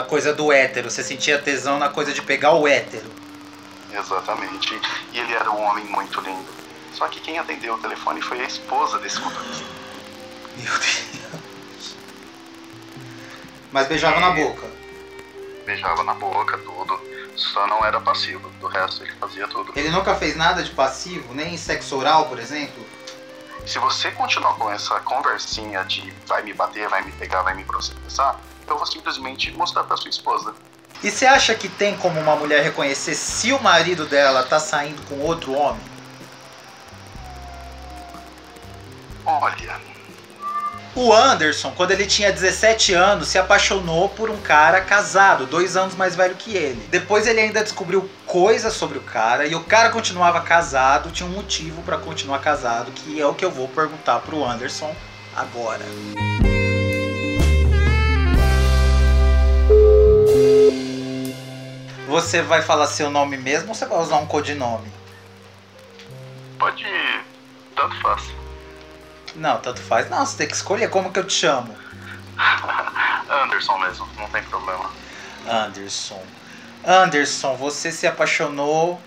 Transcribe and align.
A 0.00 0.02
coisa 0.02 0.32
do 0.32 0.50
hétero, 0.50 0.90
você 0.90 1.04
sentia 1.04 1.38
tesão 1.38 1.78
na 1.78 1.90
coisa 1.90 2.10
de 2.10 2.22
pegar 2.22 2.54
o 2.54 2.66
hétero. 2.66 3.10
Exatamente. 3.92 4.80
E 5.12 5.18
ele 5.18 5.34
era 5.34 5.50
um 5.50 5.62
homem 5.62 5.84
muito 5.84 6.22
lindo. 6.22 6.48
Só 6.94 7.06
que 7.06 7.20
quem 7.20 7.38
atendeu 7.38 7.74
o 7.74 7.78
telefone 7.78 8.22
foi 8.22 8.40
a 8.40 8.44
esposa 8.44 8.98
desse 8.98 9.20
motorista. 9.20 9.66
Meu 10.56 10.72
Deus. 10.72 11.96
Mas 13.70 13.88
beijava 13.88 14.18
na 14.20 14.30
boca. 14.30 14.66
Beijava 15.66 16.02
na 16.02 16.14
boca, 16.14 16.56
tudo. 16.56 16.98
Só 17.36 17.66
não 17.66 17.84
era 17.84 18.00
passivo. 18.00 18.48
Do 18.58 18.68
resto 18.68 19.04
ele 19.04 19.12
fazia 19.20 19.46
tudo. 19.48 19.70
Ele 19.76 19.90
nunca 19.90 20.14
fez 20.14 20.34
nada 20.34 20.62
de 20.62 20.70
passivo, 20.70 21.34
nem 21.34 21.58
sexo 21.58 21.98
oral, 21.98 22.26
por 22.26 22.38
exemplo? 22.38 22.86
Se 23.66 23.78
você 23.78 24.10
continuar 24.12 24.54
com 24.54 24.70
essa 24.70 24.98
conversinha 25.00 25.84
de 25.84 26.10
vai 26.26 26.42
me 26.42 26.54
bater, 26.54 26.88
vai 26.88 27.02
me 27.02 27.12
pegar, 27.12 27.42
vai 27.42 27.52
me 27.52 27.64
processar, 27.64 28.40
eu 28.70 28.78
vou 28.78 28.86
simplesmente 28.86 29.50
mostrar 29.52 29.84
pra 29.84 29.96
sua 29.96 30.10
esposa. 30.10 30.54
E 31.02 31.10
você 31.10 31.26
acha 31.26 31.54
que 31.54 31.68
tem 31.68 31.96
como 31.96 32.20
uma 32.20 32.36
mulher 32.36 32.62
reconhecer 32.62 33.14
se 33.14 33.52
o 33.52 33.62
marido 33.62 34.06
dela 34.06 34.42
tá 34.42 34.60
saindo 34.60 35.00
com 35.02 35.18
outro 35.20 35.52
homem? 35.52 35.80
Olha, 39.24 39.80
O 40.94 41.12
Anderson, 41.12 41.72
quando 41.76 41.92
ele 41.92 42.04
tinha 42.04 42.32
17 42.32 42.92
anos, 42.94 43.28
se 43.28 43.38
apaixonou 43.38 44.08
por 44.08 44.28
um 44.28 44.38
cara 44.38 44.80
casado, 44.80 45.46
dois 45.46 45.76
anos 45.76 45.94
mais 45.94 46.16
velho 46.16 46.34
que 46.34 46.56
ele. 46.56 46.84
Depois 46.90 47.26
ele 47.26 47.40
ainda 47.40 47.62
descobriu 47.62 48.10
coisas 48.26 48.74
sobre 48.74 48.98
o 48.98 49.02
cara 49.02 49.46
e 49.46 49.54
o 49.54 49.62
cara 49.62 49.90
continuava 49.90 50.40
casado, 50.40 51.10
tinha 51.10 51.28
um 51.28 51.32
motivo 51.32 51.80
pra 51.82 51.96
continuar 51.96 52.40
casado, 52.40 52.90
que 52.90 53.20
é 53.20 53.26
o 53.26 53.34
que 53.34 53.44
eu 53.44 53.50
vou 53.50 53.68
perguntar 53.68 54.18
pro 54.18 54.44
Anderson 54.44 54.94
agora. 55.34 55.84
Você 62.10 62.42
vai 62.42 62.60
falar 62.60 62.88
seu 62.88 63.08
nome 63.08 63.36
mesmo 63.36 63.68
ou 63.68 63.74
você 63.74 63.86
vai 63.86 64.00
usar 64.00 64.16
um 64.16 64.26
codinome? 64.26 64.90
pode. 66.58 66.84
Tanto 67.76 67.94
faz. 68.00 68.34
Não, 69.36 69.58
tanto 69.58 69.80
faz. 69.80 70.10
Não, 70.10 70.26
você 70.26 70.38
tem 70.38 70.48
que 70.48 70.56
escolher 70.56 70.90
como 70.90 71.12
que 71.12 71.20
eu 71.20 71.26
te 71.26 71.32
chamo. 71.32 71.72
Anderson 73.30 73.78
mesmo, 73.78 74.08
não 74.18 74.28
tem 74.28 74.42
problema. 74.42 74.90
Anderson. 75.48 76.20
Anderson, 76.84 77.54
você 77.54 77.92
se 77.92 78.08
apaixonou 78.08 79.00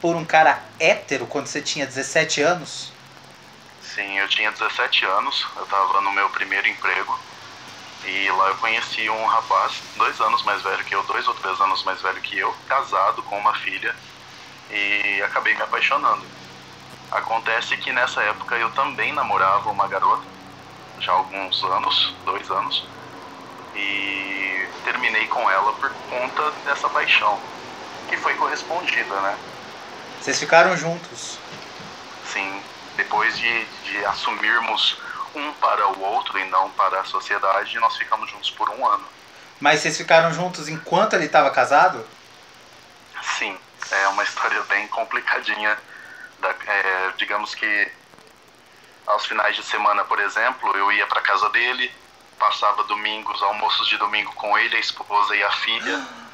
por 0.00 0.16
um 0.16 0.24
cara 0.24 0.62
hétero 0.80 1.26
quando 1.26 1.48
você 1.48 1.60
tinha 1.60 1.84
17 1.84 2.40
anos? 2.40 2.92
Sim, 3.82 4.18
eu 4.18 4.28
tinha 4.28 4.50
17 4.50 5.04
anos, 5.04 5.46
eu 5.54 5.66
tava 5.66 6.00
no 6.00 6.12
meu 6.12 6.30
primeiro 6.30 6.66
emprego. 6.66 7.14
E 8.06 8.30
lá 8.30 8.50
eu 8.50 8.56
conheci 8.58 9.10
um 9.10 9.26
rapaz, 9.26 9.82
dois 9.96 10.20
anos 10.20 10.44
mais 10.44 10.62
velho 10.62 10.84
que 10.84 10.94
eu, 10.94 11.02
dois 11.08 11.26
ou 11.26 11.34
três 11.34 11.60
anos 11.60 11.82
mais 11.82 12.00
velho 12.00 12.22
que 12.22 12.38
eu, 12.38 12.52
casado 12.64 13.20
com 13.24 13.36
uma 13.36 13.52
filha, 13.56 13.92
e 14.70 15.20
acabei 15.24 15.56
me 15.56 15.62
apaixonando. 15.62 16.30
Acontece 17.10 17.76
que 17.78 17.92
nessa 17.92 18.22
época 18.22 18.54
eu 18.56 18.70
também 18.74 19.12
namorava 19.12 19.70
uma 19.70 19.88
garota, 19.88 20.24
já 21.00 21.10
há 21.10 21.16
alguns 21.16 21.64
anos, 21.64 22.16
dois 22.24 22.48
anos, 22.48 22.88
e 23.74 24.70
terminei 24.84 25.26
com 25.26 25.50
ela 25.50 25.72
por 25.74 25.92
conta 26.08 26.52
dessa 26.64 26.88
paixão, 26.88 27.42
que 28.06 28.16
foi 28.16 28.36
correspondida, 28.36 29.20
né? 29.20 29.40
Vocês 30.20 30.38
ficaram 30.38 30.76
juntos. 30.76 31.40
Sim, 32.22 32.62
depois 32.94 33.36
de, 33.36 33.64
de 33.82 34.04
assumirmos 34.06 35.05
um 35.36 35.52
para 35.54 35.86
o 35.88 36.00
outro 36.00 36.38
e 36.38 36.44
não 36.48 36.70
para 36.70 37.00
a 37.00 37.04
sociedade, 37.04 37.78
nós 37.78 37.96
ficamos 37.96 38.30
juntos 38.30 38.50
por 38.50 38.70
um 38.70 38.86
ano. 38.86 39.06
Mas 39.60 39.80
vocês 39.80 39.96
ficaram 39.96 40.32
juntos 40.32 40.68
enquanto 40.68 41.14
ele 41.14 41.26
estava 41.26 41.50
casado? 41.50 42.06
Sim, 43.22 43.58
é 43.90 44.08
uma 44.08 44.22
história 44.22 44.62
bem 44.64 44.86
complicadinha. 44.88 45.78
Da- 46.38 46.54
é, 46.66 47.12
digamos 47.16 47.54
que 47.54 47.92
aos 49.06 49.24
finais 49.26 49.54
de 49.56 49.62
semana, 49.62 50.04
por 50.04 50.18
exemplo, 50.20 50.76
eu 50.76 50.90
ia 50.92 51.06
para 51.06 51.20
casa 51.22 51.48
dele, 51.50 51.92
passava 52.38 52.82
domingos, 52.84 53.42
almoços 53.42 53.88
de 53.88 53.96
domingo 53.96 54.32
com 54.34 54.58
ele, 54.58 54.76
a 54.76 54.80
esposa 54.80 55.36
e 55.36 55.42
a 55.42 55.50
filha. 55.52 56.06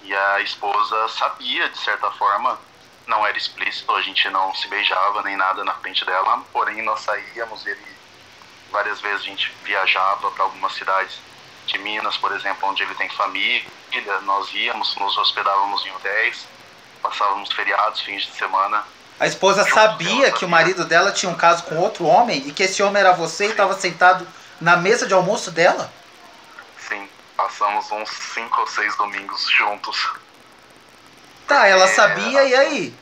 E 0.00 0.14
a 0.14 0.40
esposa 0.40 1.08
sabia, 1.08 1.68
de 1.68 1.76
certa 1.76 2.08
forma, 2.12 2.56
não 3.04 3.26
era 3.26 3.36
explícito, 3.36 3.92
a 3.96 4.00
gente 4.00 4.30
não 4.30 4.54
se 4.54 4.68
beijava 4.68 5.22
nem 5.22 5.36
nada 5.36 5.64
na 5.64 5.74
frente 5.74 6.04
dela, 6.04 6.38
porém 6.52 6.82
nós 6.82 7.00
saíamos, 7.00 7.66
ele 7.66 7.97
várias 8.70 9.00
vezes 9.00 9.22
a 9.22 9.24
gente 9.24 9.52
viajava 9.64 10.30
para 10.30 10.44
algumas 10.44 10.72
cidades 10.74 11.18
de 11.66 11.78
Minas, 11.78 12.16
por 12.16 12.32
exemplo, 12.32 12.68
onde 12.68 12.82
ele 12.82 12.94
tem 12.94 13.08
família, 13.10 13.64
nós 14.22 14.52
íamos, 14.54 14.96
nos 14.96 15.16
hospedávamos 15.18 15.84
em 15.84 15.90
hotéis, 15.92 16.46
passávamos 17.02 17.52
feriados, 17.52 18.00
fins 18.00 18.22
de 18.22 18.32
semana. 18.32 18.84
A 19.20 19.26
esposa 19.26 19.64
sabia 19.64 20.30
que 20.32 20.44
o 20.44 20.48
marido 20.48 20.84
dela 20.84 21.12
tinha 21.12 21.30
um 21.30 21.36
caso 21.36 21.64
com 21.64 21.76
outro 21.76 22.06
homem 22.06 22.46
e 22.46 22.52
que 22.52 22.62
esse 22.62 22.82
homem 22.82 23.00
era 23.00 23.12
você 23.12 23.46
e 23.48 23.50
estava 23.50 23.74
sentado 23.74 24.26
na 24.60 24.76
mesa 24.76 25.06
de 25.06 25.14
almoço 25.14 25.50
dela? 25.50 25.92
Sim, 26.88 27.08
passamos 27.36 27.90
uns 27.90 28.08
cinco 28.10 28.60
ou 28.60 28.66
seis 28.66 28.96
domingos 28.96 29.48
juntos. 29.50 30.10
Tá, 31.46 31.66
ela 31.66 31.84
É, 31.84 31.94
sabia 31.94 32.44
e 32.44 32.54
aí? 32.54 32.94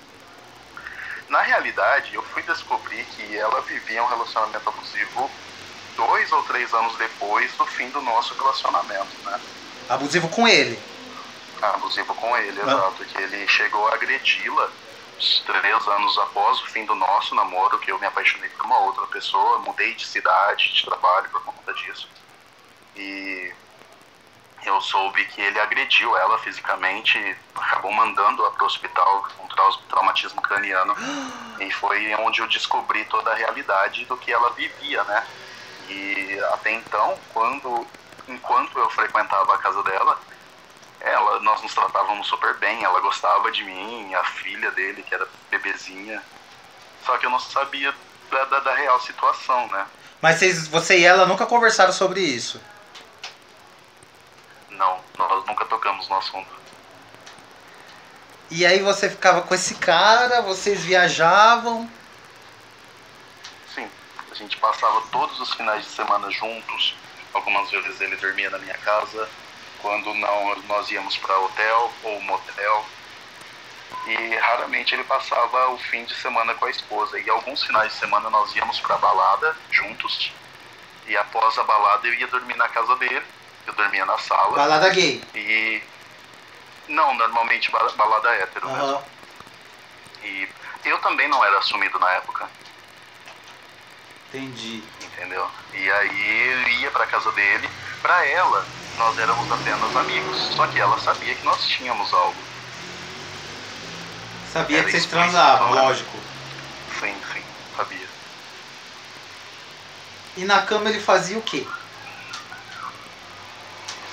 Na 1.28 1.42
realidade, 1.42 2.14
eu 2.14 2.22
fui 2.22 2.42
descobrir 2.42 3.04
que 3.04 3.36
ela 3.36 3.60
vivia 3.62 4.02
um 4.02 4.06
relacionamento 4.06 4.68
abusivo 4.68 5.30
dois 5.96 6.30
ou 6.32 6.42
três 6.44 6.72
anos 6.74 6.96
depois 6.96 7.54
do 7.56 7.66
fim 7.66 7.90
do 7.90 8.00
nosso 8.02 8.34
relacionamento, 8.34 9.16
né? 9.24 9.40
Abusivo 9.88 10.28
com 10.28 10.46
ele. 10.46 10.82
Abusivo 11.62 12.14
com 12.14 12.36
ele, 12.36 12.60
Ah. 12.60 12.64
exato. 12.64 13.04
Que 13.06 13.18
ele 13.22 13.48
chegou 13.48 13.86
a 13.88 13.94
agredi-la 13.94 14.70
três 15.46 15.88
anos 15.88 16.18
após 16.18 16.60
o 16.60 16.66
fim 16.66 16.84
do 16.84 16.94
nosso 16.94 17.34
namoro, 17.34 17.78
que 17.78 17.90
eu 17.90 17.98
me 17.98 18.06
apaixonei 18.06 18.50
por 18.50 18.66
uma 18.66 18.78
outra 18.80 19.06
pessoa, 19.06 19.58
mudei 19.60 19.94
de 19.94 20.06
cidade, 20.06 20.72
de 20.74 20.84
trabalho 20.84 21.28
por 21.30 21.42
conta 21.42 21.72
disso. 21.74 22.08
E 22.94 23.52
eu 24.64 24.80
soube 24.80 25.24
que 25.26 25.40
ele 25.40 25.58
agrediu 25.60 26.16
ela 26.16 26.38
fisicamente, 26.38 27.18
acabou 27.54 27.92
mandando-a 27.92 28.50
para 28.50 28.64
o 28.64 28.66
hospital 28.66 29.26
com 29.36 29.46
trau- 29.48 29.78
traumatismo 29.88 30.42
craniano. 30.42 30.94
e 31.60 31.70
foi 31.70 32.14
onde 32.16 32.40
eu 32.42 32.48
descobri 32.48 33.04
toda 33.06 33.30
a 33.32 33.34
realidade 33.34 34.04
do 34.04 34.16
que 34.18 34.30
ela 34.32 34.50
vivia, 34.52 35.02
né? 35.04 35.26
E 35.88 36.38
até 36.52 36.72
então, 36.72 37.18
quando 37.32 37.86
enquanto 38.28 38.78
eu 38.78 38.90
frequentava 38.90 39.54
a 39.54 39.58
casa 39.58 39.82
dela, 39.82 40.18
ela, 41.00 41.40
nós 41.40 41.62
nos 41.62 41.74
tratávamos 41.74 42.26
super 42.26 42.54
bem, 42.54 42.82
ela 42.82 43.00
gostava 43.00 43.50
de 43.52 43.62
mim, 43.64 44.14
a 44.14 44.24
filha 44.24 44.70
dele, 44.72 45.02
que 45.02 45.14
era 45.14 45.26
bebezinha. 45.50 46.22
Só 47.04 47.16
que 47.18 47.26
eu 47.26 47.30
não 47.30 47.38
sabia 47.38 47.94
da, 48.30 48.44
da, 48.46 48.60
da 48.60 48.74
real 48.74 49.00
situação, 49.00 49.68
né? 49.68 49.86
Mas 50.20 50.38
vocês, 50.38 50.66
você 50.66 50.98
e 50.98 51.04
ela 51.04 51.26
nunca 51.26 51.46
conversaram 51.46 51.92
sobre 51.92 52.20
isso. 52.20 52.60
Não, 54.70 55.00
nós 55.16 55.46
nunca 55.46 55.64
tocamos 55.66 56.08
no 56.08 56.16
assunto. 56.16 56.56
E 58.50 58.64
aí 58.64 58.80
você 58.80 59.10
ficava 59.10 59.42
com 59.42 59.54
esse 59.54 59.74
cara, 59.76 60.42
vocês 60.42 60.82
viajavam. 60.82 61.88
A 64.36 64.38
gente 64.38 64.58
passava 64.58 65.00
todos 65.10 65.40
os 65.40 65.54
finais 65.54 65.82
de 65.82 65.90
semana 65.90 66.30
juntos. 66.30 66.94
Algumas 67.32 67.70
vezes 67.70 67.98
ele 68.02 68.16
dormia 68.16 68.50
na 68.50 68.58
minha 68.58 68.76
casa. 68.78 69.26
Quando 69.80 70.12
não, 70.12 70.56
nós 70.68 70.90
íamos 70.90 71.16
para 71.16 71.38
hotel 71.40 71.90
ou 72.02 72.20
motel. 72.20 72.84
E 74.06 74.34
raramente 74.36 74.94
ele 74.94 75.04
passava 75.04 75.70
o 75.70 75.78
fim 75.78 76.04
de 76.04 76.14
semana 76.16 76.54
com 76.54 76.66
a 76.66 76.70
esposa. 76.70 77.18
E 77.18 77.30
alguns 77.30 77.62
finais 77.64 77.92
de 77.92 77.98
semana 77.98 78.28
nós 78.28 78.54
íamos 78.54 78.78
para 78.80 78.98
balada 78.98 79.56
juntos. 79.70 80.30
E 81.06 81.16
após 81.16 81.56
a 81.58 81.64
balada 81.64 82.06
eu 82.06 82.12
ia 82.14 82.26
dormir 82.26 82.56
na 82.58 82.68
casa 82.68 82.94
dele. 82.96 83.22
Eu 83.66 83.72
dormia 83.72 84.04
na 84.04 84.18
sala. 84.18 84.54
Balada 84.54 84.90
gay. 84.90 85.24
E. 85.34 85.82
Não, 86.88 87.14
normalmente 87.14 87.70
ba- 87.70 87.90
balada 87.96 88.34
hétero 88.36 88.68
mesmo. 88.68 88.84
Aham. 88.84 89.04
E 90.22 90.48
eu 90.84 90.98
também 90.98 91.26
não 91.26 91.42
era 91.42 91.58
assumido 91.58 91.98
na 91.98 92.10
época. 92.12 92.48
Entendi. 94.28 94.82
entendeu? 95.00 95.48
E 95.72 95.90
aí 95.90 96.48
eu 96.48 96.68
ia 96.80 96.90
pra 96.90 97.06
casa 97.06 97.30
dele. 97.32 97.68
Pra 98.02 98.24
ela, 98.26 98.66
nós 98.98 99.18
éramos 99.18 99.50
apenas 99.50 99.96
amigos. 99.96 100.36
Só 100.54 100.66
que 100.66 100.78
ela 100.80 100.98
sabia 100.98 101.34
que 101.34 101.44
nós 101.44 101.66
tínhamos 101.68 102.12
algo. 102.12 102.36
Sabia 104.52 104.82
que 104.84 104.90
vocês 104.90 105.06
transavam, 105.06 105.74
né? 105.74 105.80
lógico. 105.82 106.18
Sim, 107.00 107.14
sim, 107.32 107.42
sabia. 107.76 108.06
E 110.36 110.44
na 110.44 110.62
cama 110.62 110.88
ele 110.88 111.00
fazia 111.00 111.38
o 111.38 111.42
quê? 111.42 111.66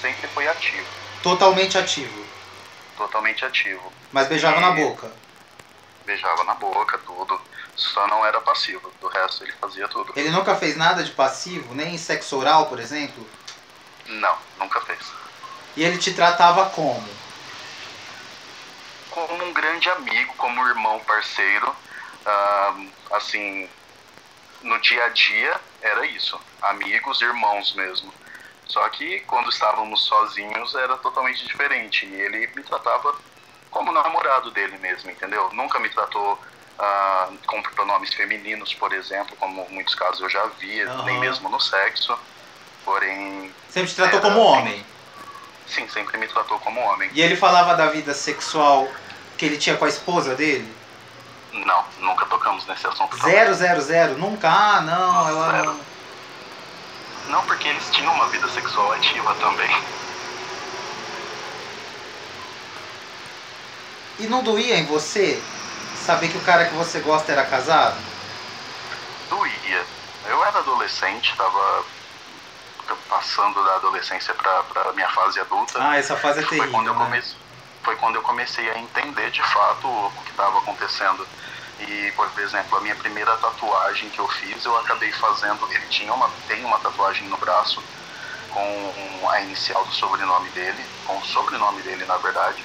Sempre 0.01 0.27
foi 0.29 0.47
ativo, 0.47 0.85
Totalmente 1.21 1.77
ativo. 1.77 2.25
totalmente 2.97 3.45
ativo. 3.45 3.91
Mas 4.11 4.27
beijava 4.27 4.59
na 4.59 4.71
E- 4.71 4.83
boca. 4.83 5.11
Beijava 6.05 6.43
na 6.43 6.53
boca, 6.55 6.97
tudo. 6.99 7.39
Só 7.75 8.07
não 8.07 8.25
era 8.25 8.39
passivo. 8.41 8.91
Do 8.99 9.07
resto 9.07 9.43
ele 9.43 9.53
fazia 9.53 9.87
tudo. 9.87 10.13
Ele 10.15 10.29
nunca 10.29 10.55
fez 10.55 10.75
nada 10.75 11.03
de 11.03 11.11
passivo, 11.11 11.73
nem 11.73 11.97
sexo 11.97 12.37
oral, 12.37 12.67
por 12.67 12.79
exemplo? 12.79 13.27
Não, 14.07 14.37
nunca 14.59 14.81
fez. 14.81 15.11
E 15.75 15.83
ele 15.83 15.97
te 15.97 16.13
tratava 16.13 16.69
como? 16.69 17.07
Como 19.09 19.43
um 19.43 19.53
grande 19.53 19.89
amigo, 19.89 20.33
como 20.35 20.67
irmão, 20.67 20.99
parceiro. 21.01 21.75
Ah, 22.25 22.75
assim, 23.11 23.69
no 24.61 24.79
dia 24.79 25.05
a 25.05 25.09
dia 25.09 25.59
era 25.81 26.05
isso. 26.05 26.39
Amigos, 26.61 27.21
irmãos 27.21 27.73
mesmo. 27.73 28.13
Só 28.65 28.87
que 28.89 29.19
quando 29.21 29.49
estávamos 29.49 30.05
sozinhos 30.05 30.73
era 30.75 30.97
totalmente 30.97 31.45
diferente. 31.45 32.05
E 32.05 32.13
ele 32.13 32.47
me 32.55 32.63
tratava 32.63 33.15
como 33.69 33.91
namorado 33.91 34.51
dele 34.51 34.77
mesmo, 34.77 35.09
entendeu? 35.09 35.51
Nunca 35.53 35.79
me 35.79 35.89
tratou 35.89 36.39
ah, 36.79 37.29
com 37.47 37.61
pronomes 37.61 38.13
femininos, 38.13 38.73
por 38.73 38.93
exemplo, 38.93 39.35
como 39.37 39.67
muitos 39.69 39.95
casos 39.95 40.21
eu 40.21 40.29
já 40.29 40.45
via, 40.59 40.89
Aham. 40.89 41.03
nem 41.05 41.19
mesmo 41.19 41.49
no 41.49 41.59
sexo. 41.59 42.17
Porém, 42.83 43.55
Sempre 43.67 43.89
te 43.89 43.95
tratou 43.95 44.19
Era, 44.19 44.29
como 44.29 44.39
sim. 44.41 44.45
homem. 44.47 44.85
sim, 45.65 45.87
sempre 45.87 46.17
me 46.17 46.27
tratou 46.27 46.59
como 46.59 46.79
homem. 46.81 47.09
E 47.13 47.21
ele 47.21 47.35
falava 47.35 47.75
da 47.75 47.87
vida 47.87 48.13
sexual 48.13 48.87
que 49.37 49.45
ele 49.45 49.57
tinha 49.57 49.77
com 49.77 49.85
a 49.85 49.89
esposa 49.89 50.35
dele? 50.35 50.81
Não, 51.53 51.85
nunca 51.99 52.25
tocamos 52.25 52.65
nesse 52.67 52.87
assunto. 52.87 53.15
Zero, 53.17 53.53
zero, 53.53 53.81
zero. 53.81 54.17
Nunca. 54.17 54.49
Ah, 54.49 54.81
não, 54.81 55.27
ela 55.27 55.51
Zero. 55.51 55.87
Não, 57.27 57.41
porque 57.45 57.67
eles 57.67 57.89
tinham 57.91 58.13
uma 58.13 58.27
vida 58.29 58.47
sexual 58.49 58.91
ativa 58.91 59.33
também. 59.35 59.69
E 64.17 64.27
não 64.27 64.43
doía 64.43 64.77
em 64.77 64.85
você 64.85 65.53
saber 66.03 66.29
que 66.29 66.37
o 66.37 66.41
cara 66.43 66.65
que 66.65 66.75
você 66.75 66.99
gosta 66.99 67.31
era 67.31 67.45
casado? 67.45 67.97
Doía. 69.29 69.85
Eu 70.27 70.45
era 70.45 70.59
adolescente, 70.59 71.35
tava 71.35 71.85
passando 73.09 73.63
da 73.63 73.75
adolescência 73.75 74.33
pra, 74.33 74.63
pra 74.63 74.93
minha 74.93 75.09
fase 75.09 75.39
adulta. 75.39 75.79
Ah, 75.81 75.97
essa 75.97 76.15
fase 76.17 76.39
é 76.39 76.43
foi, 76.43 76.57
terrível. 76.57 76.71
quando 76.71 76.87
eu 76.87 76.93
né? 76.93 77.05
comecei, 77.05 77.37
foi 77.83 77.95
quando 77.95 78.15
eu 78.15 78.21
comecei 78.21 78.69
a 78.69 78.77
entender 78.77 79.31
de 79.31 79.41
fato 79.41 79.87
o 79.87 80.11
que 80.23 80.31
estava 80.31 80.59
acontecendo. 80.59 81.25
E, 81.79 82.11
por 82.15 82.29
exemplo, 82.39 82.77
a 82.77 82.81
minha 82.81 82.95
primeira 82.95 83.35
tatuagem 83.37 84.09
que 84.09 84.19
eu 84.19 84.27
fiz, 84.27 84.63
eu 84.65 84.77
acabei 84.79 85.11
fazendo. 85.13 85.59
Ele 85.71 85.87
tinha 85.89 86.13
uma, 86.13 86.29
tem 86.47 86.63
uma 86.63 86.77
tatuagem 86.79 87.27
no 87.27 87.37
braço 87.37 87.81
com 88.49 89.29
a 89.29 89.41
inicial 89.41 89.83
do 89.83 89.93
sobrenome 89.93 90.49
dele, 90.49 90.85
com 91.05 91.17
o 91.17 91.25
sobrenome 91.25 91.81
dele, 91.81 92.05
na 92.05 92.17
verdade. 92.17 92.63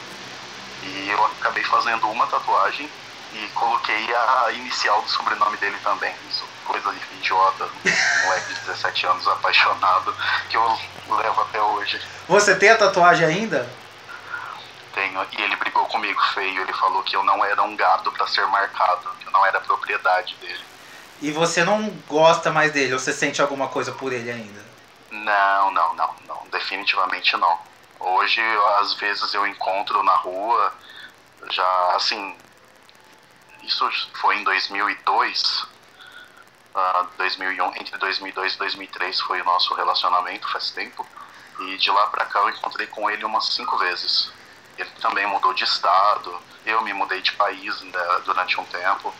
E 0.82 1.10
eu 1.10 1.24
acabei 1.24 1.64
fazendo 1.64 2.08
uma 2.08 2.26
tatuagem 2.26 2.88
e 3.32 3.48
coloquei 3.48 4.14
a 4.14 4.52
inicial 4.52 5.02
do 5.02 5.08
sobrenome 5.08 5.56
dele 5.58 5.76
também. 5.82 6.14
Isso, 6.30 6.44
coisa 6.64 6.94
idiota, 7.12 7.64
um 7.64 7.90
moleque 8.26 8.54
de 8.54 8.60
17 8.60 9.06
anos 9.06 9.28
apaixonado, 9.28 10.14
que 10.48 10.56
eu 10.56 10.78
levo 11.08 11.40
até 11.42 11.60
hoje. 11.60 12.00
Você 12.26 12.56
tem 12.56 12.70
a 12.70 12.76
tatuagem 12.76 13.26
ainda? 13.26 13.68
Tenho, 14.94 15.26
e 15.32 15.42
ele 15.42 15.56
brigou 15.56 15.86
comigo 15.86 16.20
feio, 16.34 16.62
ele 16.62 16.72
falou 16.72 17.02
que 17.02 17.14
eu 17.14 17.22
não 17.22 17.44
era 17.44 17.62
um 17.62 17.76
gado 17.76 18.10
para 18.12 18.26
ser 18.26 18.46
marcado, 18.46 19.08
que 19.20 19.26
eu 19.26 19.32
não 19.32 19.44
era 19.44 19.60
propriedade 19.60 20.34
dele. 20.36 20.64
E 21.20 21.32
você 21.32 21.64
não 21.64 21.90
gosta 22.06 22.50
mais 22.50 22.72
dele? 22.72 22.92
Ou 22.92 22.98
você 22.98 23.12
sente 23.12 23.42
alguma 23.42 23.68
coisa 23.68 23.92
por 23.92 24.12
ele 24.12 24.30
ainda? 24.30 24.64
Não, 25.10 25.70
não, 25.72 25.94
não, 25.94 26.14
não, 26.26 26.46
definitivamente 26.50 27.36
não. 27.36 27.58
Hoje, 27.98 28.40
às 28.80 28.94
vezes 28.94 29.34
eu 29.34 29.46
encontro 29.46 30.02
na 30.02 30.14
rua, 30.16 30.72
já 31.50 31.96
assim, 31.96 32.36
isso 33.68 33.88
foi 34.14 34.36
em 34.36 34.44
2002, 34.44 35.66
ah, 36.74 37.06
2001, 37.18 37.76
entre 37.76 37.98
2002 37.98 38.54
e 38.54 38.58
2003 38.58 39.20
foi 39.20 39.40
o 39.42 39.44
nosso 39.44 39.74
relacionamento, 39.74 40.50
faz 40.50 40.70
tempo. 40.70 41.06
E 41.60 41.76
de 41.76 41.90
lá 41.90 42.06
pra 42.06 42.24
cá 42.24 42.38
eu 42.40 42.50
encontrei 42.50 42.86
com 42.86 43.10
ele 43.10 43.24
umas 43.24 43.46
cinco 43.52 43.76
vezes. 43.76 44.32
Ele 44.78 44.88
também 45.00 45.26
mudou 45.26 45.52
de 45.52 45.64
estado, 45.64 46.40
eu 46.64 46.80
me 46.82 46.92
mudei 46.92 47.20
de 47.20 47.32
país 47.32 47.80
né, 47.82 48.22
durante 48.24 48.58
um 48.58 48.64
tempo. 48.64 49.12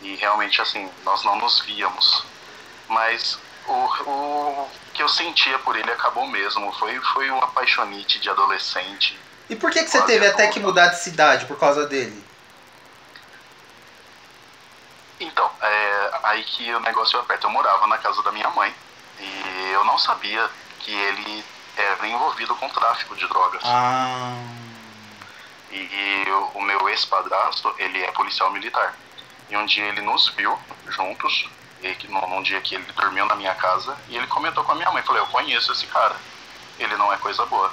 E 0.00 0.14
realmente 0.16 0.60
assim, 0.60 0.90
nós 1.04 1.22
não 1.24 1.36
nos 1.36 1.60
víamos. 1.60 2.24
Mas 2.88 3.38
o, 3.66 3.72
o 3.72 4.70
que 4.94 5.02
eu 5.02 5.08
sentia 5.08 5.58
por 5.58 5.76
ele 5.76 5.90
acabou 5.92 6.26
mesmo. 6.26 6.72
Foi, 6.72 6.98
foi 7.12 7.30
uma 7.30 7.48
paixonite 7.48 8.18
de 8.18 8.28
adolescente. 8.30 9.18
E 9.48 9.54
por 9.54 9.70
que, 9.70 9.84
que 9.84 9.90
você 9.90 10.02
teve 10.02 10.26
até 10.26 10.48
que 10.48 10.58
mudar 10.58 10.88
de 10.88 11.00
cidade 11.00 11.46
por 11.46 11.58
causa 11.58 11.86
dele? 11.86 12.27
Então, 15.20 15.50
é, 15.60 16.10
aí 16.24 16.44
que 16.44 16.72
o 16.72 16.80
negócio 16.80 17.18
aperta. 17.18 17.46
Eu 17.46 17.50
morava 17.50 17.86
na 17.86 17.98
casa 17.98 18.22
da 18.22 18.32
minha 18.32 18.48
mãe 18.50 18.72
e 19.18 19.70
eu 19.72 19.84
não 19.84 19.98
sabia 19.98 20.48
que 20.80 20.92
ele 20.92 21.44
era 21.76 22.06
envolvido 22.06 22.54
com 22.56 22.68
tráfico 22.68 23.16
de 23.16 23.26
drogas. 23.26 23.62
Ah. 23.64 24.34
E, 25.70 25.76
e 25.76 26.30
o, 26.30 26.58
o 26.58 26.62
meu 26.62 26.88
ex-padrasto, 26.88 27.74
ele 27.78 28.02
é 28.02 28.10
policial 28.12 28.50
militar. 28.50 28.94
E 29.50 29.56
um 29.56 29.64
dia 29.64 29.84
ele 29.84 30.02
nos 30.02 30.28
viu 30.30 30.58
juntos, 30.88 31.48
e 31.82 31.94
que, 31.94 32.08
num, 32.08 32.42
dia 32.42 32.60
que 32.60 32.74
ele 32.74 32.84
dormiu 32.92 33.24
na 33.26 33.34
minha 33.34 33.54
casa, 33.54 33.96
e 34.08 34.16
ele 34.16 34.26
comentou 34.26 34.64
com 34.64 34.72
a 34.72 34.74
minha 34.74 34.90
mãe, 34.90 35.02
falei, 35.02 35.22
eu 35.22 35.26
conheço 35.26 35.72
esse 35.72 35.86
cara, 35.86 36.16
ele 36.78 36.96
não 36.96 37.12
é 37.12 37.16
coisa 37.16 37.46
boa. 37.46 37.72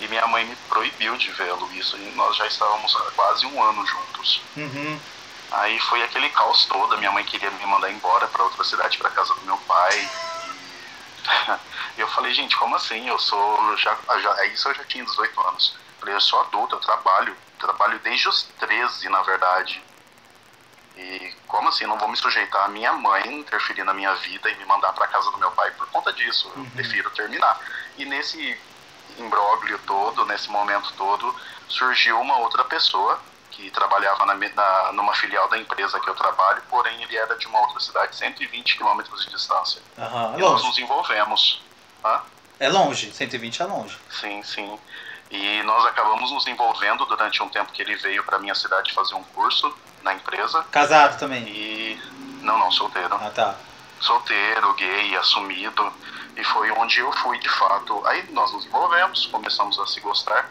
E 0.00 0.08
minha 0.08 0.26
mãe 0.26 0.44
me 0.44 0.56
proibiu 0.68 1.16
de 1.16 1.30
vê-lo, 1.32 1.70
isso, 1.72 1.96
e 1.96 2.12
nós 2.14 2.36
já 2.36 2.46
estávamos 2.46 2.94
há 2.96 3.10
quase 3.12 3.46
um 3.46 3.62
ano 3.62 3.86
juntos. 3.86 4.40
Uhum. 4.56 4.98
Aí 5.52 5.78
foi 5.80 6.02
aquele 6.02 6.30
caos 6.30 6.64
todo, 6.66 6.96
minha 6.98 7.12
mãe 7.12 7.24
queria 7.24 7.50
me 7.50 7.66
mandar 7.66 7.90
embora 7.90 8.26
para 8.28 8.42
outra 8.44 8.64
cidade, 8.64 8.96
para 8.98 9.10
casa 9.10 9.34
do 9.34 9.42
meu 9.44 9.58
pai. 9.58 10.10
E 11.96 12.00
eu 12.00 12.08
falei, 12.08 12.32
gente, 12.32 12.56
como 12.56 12.74
assim? 12.74 13.08
Eu 13.08 13.18
sou. 13.18 13.76
Já, 13.76 13.96
já, 14.18 14.46
isso 14.46 14.68
eu 14.68 14.74
já 14.74 14.84
tinha 14.84 15.04
18 15.04 15.40
anos. 15.48 15.76
Falei, 16.00 16.14
eu 16.14 16.20
sou 16.20 16.40
adulto, 16.40 16.76
eu 16.76 16.80
trabalho. 16.80 17.36
Trabalho 17.58 17.98
desde 18.00 18.28
os 18.28 18.44
13, 18.58 19.08
na 19.08 19.22
verdade. 19.22 19.82
E 20.96 21.34
como 21.46 21.68
assim? 21.68 21.86
Não 21.86 21.98
vou 21.98 22.08
me 22.08 22.16
sujeitar 22.16 22.64
a 22.64 22.68
minha 22.68 22.92
mãe 22.94 23.32
interferir 23.32 23.84
na 23.84 23.94
minha 23.94 24.14
vida 24.16 24.48
e 24.50 24.56
me 24.56 24.64
mandar 24.64 24.92
para 24.92 25.06
casa 25.08 25.30
do 25.30 25.38
meu 25.38 25.50
pai 25.52 25.70
por 25.72 25.86
conta 25.88 26.12
disso. 26.12 26.50
Eu 26.54 26.62
Uhum. 26.62 26.70
prefiro 26.70 27.10
terminar. 27.10 27.58
E 27.96 28.04
nesse 28.04 28.60
imbróglio 29.18 29.78
todo, 29.80 30.24
nesse 30.26 30.50
momento 30.50 30.92
todo, 30.96 31.34
surgiu 31.68 32.20
uma 32.20 32.38
outra 32.38 32.64
pessoa 32.64 33.31
que 33.52 33.70
trabalhava 33.70 34.24
na, 34.26 34.34
na- 34.34 34.92
numa 34.92 35.14
filial 35.14 35.48
da 35.48 35.58
empresa 35.58 36.00
que 36.00 36.08
eu 36.08 36.14
trabalho, 36.14 36.62
porém 36.68 37.02
ele 37.02 37.16
era 37.16 37.36
de 37.36 37.46
uma 37.46 37.60
outra 37.60 37.78
cidade, 37.80 38.16
120 38.16 38.76
quilômetros 38.76 39.24
de 39.24 39.30
distância. 39.30 39.80
Aham. 39.98 40.32
É 40.34 40.38
E 40.38 40.40
nós 40.40 40.64
nos 40.64 40.78
envolvemos. 40.78 41.62
Hã? 42.04 42.20
É 42.58 42.68
longe. 42.68 43.12
120 43.12 43.62
é 43.62 43.64
longe. 43.66 43.98
Sim, 44.10 44.42
sim. 44.42 44.78
E 45.30 45.62
nós 45.62 45.84
acabamos 45.86 46.30
nos 46.30 46.46
envolvendo 46.46 47.04
durante 47.06 47.42
um 47.42 47.48
tempo 47.48 47.72
que 47.72 47.82
ele 47.82 47.96
veio 47.96 48.24
para 48.24 48.38
minha 48.38 48.54
cidade 48.54 48.92
fazer 48.92 49.14
um 49.14 49.24
curso 49.24 49.72
na 50.02 50.14
empresa. 50.14 50.62
Casado 50.70 51.18
também. 51.18 51.44
E. 51.48 52.00
Não, 52.42 52.58
não, 52.58 52.70
solteiro. 52.72 53.14
Ah, 53.14 53.30
tá. 53.30 53.54
Solteiro, 54.00 54.74
gay, 54.74 55.16
assumido. 55.16 55.92
E 56.36 56.42
foi 56.44 56.70
onde 56.72 56.98
eu 56.98 57.12
fui 57.12 57.38
de 57.38 57.48
fato. 57.48 58.02
Aí 58.06 58.30
nós 58.32 58.52
nos 58.52 58.64
envolvemos, 58.66 59.26
começamos 59.26 59.78
a 59.78 59.86
se 59.86 60.00
gostar. 60.00 60.50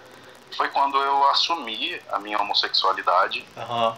Foi 0.55 0.69
quando 0.69 0.97
eu 0.97 1.29
assumi 1.29 2.01
a 2.09 2.19
minha 2.19 2.39
homossexualidade. 2.39 3.47
Aham. 3.57 3.97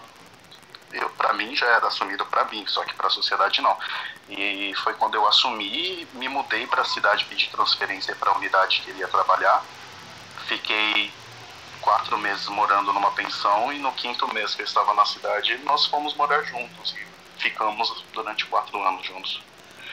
Eu, 0.91 1.09
pra 1.11 1.33
mim 1.33 1.55
já 1.55 1.65
era 1.65 1.87
assumido 1.87 2.23
pra 2.25 2.45
mim, 2.45 2.65
só 2.67 2.83
que 2.83 2.93
pra 2.93 3.09
sociedade 3.09 3.61
não. 3.61 3.75
E 4.29 4.73
foi 4.83 4.93
quando 4.93 5.15
eu 5.15 5.27
assumi, 5.27 6.07
me 6.13 6.29
mudei 6.29 6.67
pra 6.67 6.83
cidade, 6.83 7.25
pedi 7.25 7.49
transferência 7.49 8.15
pra 8.15 8.37
unidade 8.37 8.81
que 8.81 8.91
ele 8.91 8.99
ia 8.99 9.07
trabalhar. 9.07 9.65
Fiquei 10.47 11.11
quatro 11.81 12.17
meses 12.17 12.47
morando 12.47 12.93
numa 12.93 13.11
pensão 13.11 13.73
e 13.73 13.79
no 13.79 13.91
quinto 13.93 14.31
mês 14.33 14.53
que 14.55 14.61
eu 14.61 14.65
estava 14.65 14.93
na 14.93 15.05
cidade, 15.05 15.57
nós 15.59 15.87
fomos 15.87 16.15
morar 16.15 16.43
juntos. 16.43 16.93
E 16.95 17.07
ficamos 17.41 18.05
durante 18.13 18.45
quatro 18.45 18.81
anos 18.81 19.05
juntos. 19.05 19.43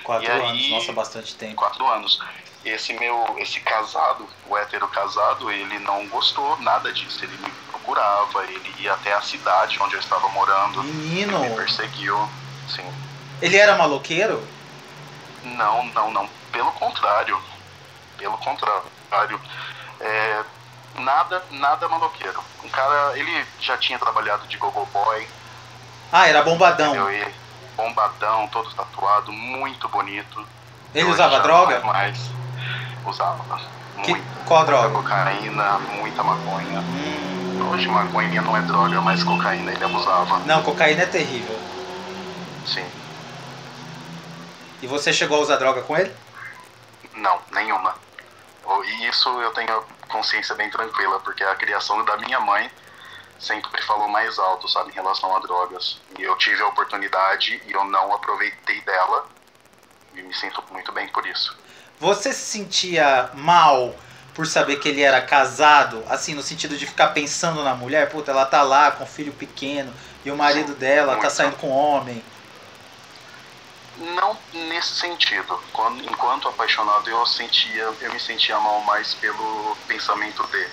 Quatro 0.04 0.26
E 0.26 0.30
aí- 0.30 0.40
anos. 0.48 0.70
Nossa, 0.70 0.92
bastante 0.92 1.34
tempo. 1.34 1.56
Quatro 1.56 1.86
anos. 1.86 2.18
Esse 2.64 2.92
meu, 2.92 3.36
esse 3.38 3.58
casado, 3.60 4.28
o 4.46 4.56
hétero 4.56 4.86
casado, 4.88 5.50
ele 5.50 5.78
não 5.78 6.06
gostou 6.08 6.58
nada 6.60 6.92
disso. 6.92 7.24
Ele 7.24 7.36
me 7.38 7.50
procurava, 7.70 8.44
ele 8.44 8.74
ia 8.78 8.92
até 8.92 9.12
a 9.14 9.22
cidade 9.22 9.78
onde 9.80 9.94
eu 9.94 10.00
estava 10.00 10.28
morando. 10.28 10.82
Menino. 10.82 11.38
Ele 11.38 11.48
me 11.50 11.56
perseguiu, 11.56 12.28
sim. 12.68 12.84
Ele 13.40 13.56
era 13.56 13.76
maloqueiro? 13.76 14.46
Não, 15.42 15.84
não, 15.86 16.10
não. 16.10 16.28
Pelo 16.52 16.70
contrário. 16.72 17.40
Pelo 18.18 18.36
contrário. 18.38 19.40
É, 19.98 20.42
nada, 20.96 21.42
nada 21.50 21.88
maloqueiro. 21.88 22.42
Um 22.62 22.68
cara, 22.68 23.18
ele 23.18 23.46
já 23.58 23.78
tinha 23.78 23.98
trabalhado 23.98 24.46
de 24.46 24.58
gogo 24.58 24.84
boy, 24.92 25.26
Ah, 26.12 26.26
era 26.28 26.42
bombadão. 26.42 26.88
entendeu? 26.94 27.10
E 27.12 27.34
bombadão, 27.80 28.46
todo 28.48 28.68
tatuado, 28.74 29.32
muito 29.32 29.88
bonito. 29.88 30.46
Ele 30.94 31.04
Hoje 31.04 31.14
usava 31.14 31.40
droga? 31.40 31.76
é 31.76 31.82
mais. 31.84 32.30
Usava. 33.04 33.44
Que- 34.04 34.12
Muita. 34.12 34.40
qual 34.44 34.60
Muita 34.60 34.64
droga? 34.64 34.94
cocaína, 34.94 35.78
muita 35.78 36.22
maconha. 36.22 36.80
Hum, 36.80 37.70
Hoje 37.70 37.88
maconha 37.88 38.42
não 38.42 38.56
é 38.56 38.62
droga, 38.62 39.00
mas 39.02 39.22
cocaína 39.22 39.72
ele 39.72 39.84
abusava. 39.84 40.40
Não, 40.46 40.62
cocaína 40.62 41.02
é 41.02 41.06
terrível. 41.06 41.58
Sim. 42.64 42.86
E 44.82 44.86
você 44.86 45.12
chegou 45.12 45.38
a 45.38 45.40
usar 45.40 45.56
droga 45.56 45.82
com 45.82 45.96
ele? 45.96 46.12
Não, 47.14 47.38
nenhuma. 47.52 47.94
E 48.84 49.08
isso 49.08 49.28
eu 49.40 49.50
tenho 49.52 49.82
consciência 50.08 50.54
bem 50.54 50.70
tranquila, 50.70 51.18
porque 51.20 51.44
a 51.44 51.54
criação 51.54 52.02
da 52.04 52.16
minha 52.16 52.40
mãe 52.40 52.70
sempre 53.40 53.82
falou 53.82 54.06
mais 54.06 54.38
alto, 54.38 54.68
sabe, 54.68 54.90
em 54.90 54.94
relação 54.94 55.34
a 55.34 55.40
drogas. 55.40 55.98
E 56.18 56.22
eu 56.22 56.36
tive 56.36 56.62
a 56.62 56.68
oportunidade 56.68 57.60
e 57.66 57.72
eu 57.72 57.84
não 57.84 58.14
aproveitei 58.14 58.80
dela. 58.82 59.26
E 60.14 60.22
me 60.22 60.34
sinto 60.34 60.62
muito 60.70 60.92
bem 60.92 61.08
por 61.08 61.26
isso. 61.26 61.56
Você 61.98 62.32
se 62.32 62.58
sentia 62.58 63.30
mal 63.34 63.94
por 64.34 64.46
saber 64.46 64.76
que 64.76 64.88
ele 64.88 65.02
era 65.02 65.20
casado, 65.20 66.04
assim, 66.08 66.34
no 66.34 66.42
sentido 66.42 66.76
de 66.76 66.86
ficar 66.86 67.08
pensando 67.08 67.64
na 67.64 67.74
mulher, 67.74 68.08
puta, 68.10 68.30
ela 68.30 68.46
tá 68.46 68.62
lá 68.62 68.90
com 68.90 69.04
um 69.04 69.06
filho 69.06 69.32
pequeno 69.32 69.92
e 70.24 70.30
o 70.30 70.36
marido 70.36 70.74
dela 70.74 71.16
tá 71.16 71.28
saindo 71.28 71.56
com 71.56 71.68
homem. 71.68 72.22
Não 73.98 74.36
nesse 74.52 74.94
sentido. 74.94 75.60
Quando, 75.72 76.02
enquanto 76.04 76.48
apaixonado, 76.48 77.10
eu 77.10 77.26
sentia, 77.26 77.92
eu 78.00 78.12
me 78.12 78.20
sentia 78.20 78.58
mal 78.58 78.80
mais 78.82 79.12
pelo 79.14 79.76
pensamento 79.86 80.46
de, 80.46 80.66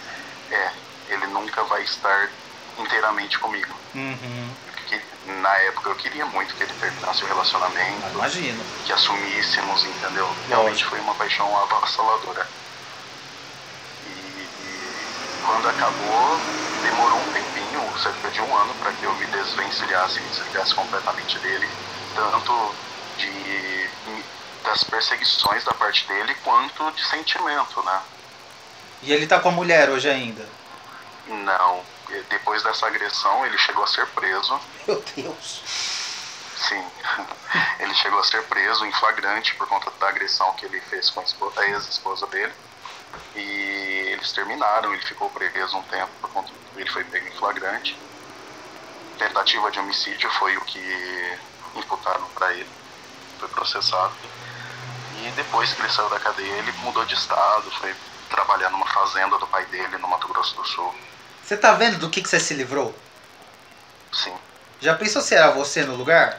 é, 0.52 0.72
ele 1.10 1.28
nunca 1.28 1.64
vai 1.64 1.84
estar 1.84 2.30
inteiramente 2.78 3.38
comigo. 3.40 3.74
Uhum. 3.96 4.50
Que, 4.88 5.02
na 5.26 5.54
época 5.60 5.90
eu 5.90 5.96
queria 5.96 6.26
muito 6.26 6.56
que 6.56 6.64
ele 6.64 6.74
terminasse 6.80 7.24
o 7.24 7.28
relacionamento. 7.28 8.08
Imagino. 8.14 8.64
Que 8.86 8.94
assumíssemos, 8.94 9.84
entendeu? 9.86 10.30
Realmente 10.48 10.86
foi 10.86 11.00
uma 11.00 11.16
paixão 11.16 11.56
avassaladora. 11.64 12.48
E, 14.06 14.10
e 14.10 15.42
quando 15.46 15.70
acabou, 15.70 16.40
demorou 16.82 17.20
um 17.20 17.34
tempinho, 17.34 18.00
cerca 18.02 18.30
de 18.30 18.42
um 18.42 18.58
ano, 18.58 18.74
para 18.76 18.92
que 18.94 19.04
eu 19.04 19.14
me 19.16 19.26
desvencilhasse, 19.28 20.20
me 20.20 20.30
desligasse 20.30 20.74
completamente 20.74 21.38
dele. 21.40 21.68
Tanto 22.16 22.76
de 23.18 23.88
das 24.68 24.84
perseguições 24.84 25.64
da 25.64 25.74
parte 25.74 26.06
dele 26.08 26.36
quanto 26.44 26.92
de 26.92 27.04
sentimento, 27.06 27.82
né? 27.84 28.02
E 29.02 29.14
ele 29.14 29.26
tá 29.26 29.40
com 29.40 29.50
a 29.50 29.52
mulher 29.52 29.90
hoje 29.90 30.10
ainda? 30.10 30.48
Não. 31.28 31.82
Depois 32.30 32.64
dessa 32.64 32.88
agressão, 32.88 33.46
ele 33.46 33.58
chegou 33.58 33.84
a 33.84 33.88
ser 33.88 34.06
preso. 34.08 34.60
Meu 34.88 35.04
Deus. 35.16 35.64
Sim. 36.56 36.84
Ele 37.80 37.94
chegou 37.94 38.20
a 38.20 38.24
ser 38.24 38.44
preso 38.48 38.84
em 38.86 38.92
flagrante 38.92 39.54
por 39.56 39.68
conta 39.68 39.92
da 40.00 40.10
agressão 40.10 40.52
que 40.54 40.66
ele 40.66 40.82
fez 40.82 41.10
com 41.12 41.22
a 41.22 41.66
ex-esposa 41.68 42.26
dele. 42.28 42.52
E 43.36 44.10
eles 44.12 44.32
terminaram, 44.34 44.92
ele 44.92 45.04
ficou 45.04 45.30
preso 45.30 45.78
um 45.78 45.84
tempo 45.84 46.12
por 46.20 46.32
conta 46.32 46.52
ele 46.76 46.90
foi 46.90 47.04
pego 47.06 47.28
em 47.28 47.32
flagrante. 47.32 47.98
Tentativa 49.18 49.72
de 49.72 49.80
homicídio 49.80 50.30
foi 50.32 50.58
o 50.58 50.62
que 50.62 51.40
imputaram 51.76 52.28
para 52.30 52.54
ele 52.54 52.70
foi 53.40 53.48
processado. 53.50 54.14
E 55.20 55.32
depois 55.32 55.74
que 55.74 55.82
ele 55.82 55.90
saiu 55.90 56.10
da 56.10 56.20
cadeia, 56.20 56.54
ele 56.54 56.72
mudou 56.74 57.06
de 57.06 57.16
estado, 57.16 57.72
foi 57.80 57.96
trabalhar 58.30 58.70
numa 58.70 58.88
fazenda 58.88 59.38
do 59.38 59.48
pai 59.48 59.66
dele 59.68 59.98
no 59.98 60.08
Mato 60.08 60.28
Grosso 60.28 60.56
do 60.56 60.66
Sul. 60.66 60.94
Você 61.48 61.56
tá 61.56 61.72
vendo 61.72 61.98
do 61.98 62.10
que, 62.10 62.22
que 62.22 62.28
você 62.28 62.42
se 62.42 62.54
livrou? 62.54 62.94
Sim. 64.12 64.36
Já 64.82 64.96
pensou 64.96 65.22
se 65.22 65.34
era 65.34 65.50
você 65.52 65.86
no 65.86 65.96
lugar? 65.96 66.38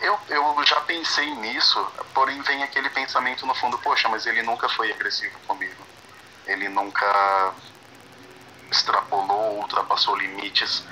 Eu, 0.00 0.18
eu 0.30 0.64
já 0.64 0.80
pensei 0.80 1.28
nisso, 1.34 1.86
porém 2.14 2.40
vem 2.40 2.62
aquele 2.62 2.88
pensamento 2.88 3.44
no 3.44 3.54
fundo, 3.54 3.76
poxa, 3.80 4.08
mas 4.08 4.24
ele 4.24 4.42
nunca 4.42 4.66
foi 4.70 4.90
agressivo 4.90 5.38
comigo. 5.46 5.86
Ele 6.46 6.70
nunca 6.70 7.52
extrapolou, 8.70 9.58
ultrapassou 9.58 10.16
limites 10.16 10.82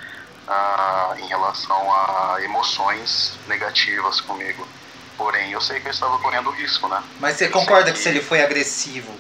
ah, 0.47 1.15
em 1.17 1.27
relação 1.27 1.91
a 1.95 2.37
emoções 2.43 3.41
negativas 3.47 4.21
comigo. 4.21 4.69
Porém, 5.17 5.53
eu 5.53 5.61
sei 5.63 5.81
que 5.81 5.89
eu 5.89 5.91
estava 5.91 6.19
correndo 6.19 6.51
risco, 6.51 6.87
né? 6.87 7.03
Mas 7.19 7.39
você 7.39 7.47
eu 7.47 7.51
concorda 7.51 7.91
que... 7.91 7.97
que 7.97 7.99
se 7.99 8.11
ele 8.11 8.21
foi 8.21 8.43
agressivo 8.43 9.19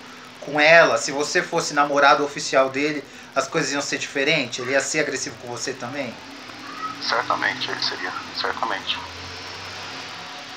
com 0.50 0.60
ela, 0.60 0.98
se 0.98 1.12
você 1.12 1.42
fosse 1.42 1.72
namorado 1.72 2.24
oficial 2.24 2.68
dele, 2.68 3.04
as 3.34 3.46
coisas 3.46 3.72
iam 3.72 3.80
ser 3.80 3.98
diferentes? 3.98 4.58
Ele 4.58 4.72
ia 4.72 4.80
ser 4.80 5.00
agressivo 5.00 5.36
com 5.40 5.48
você 5.48 5.72
também? 5.72 6.14
Certamente, 7.00 7.70
ele 7.70 7.82
seria, 7.82 8.12
certamente. 8.38 8.98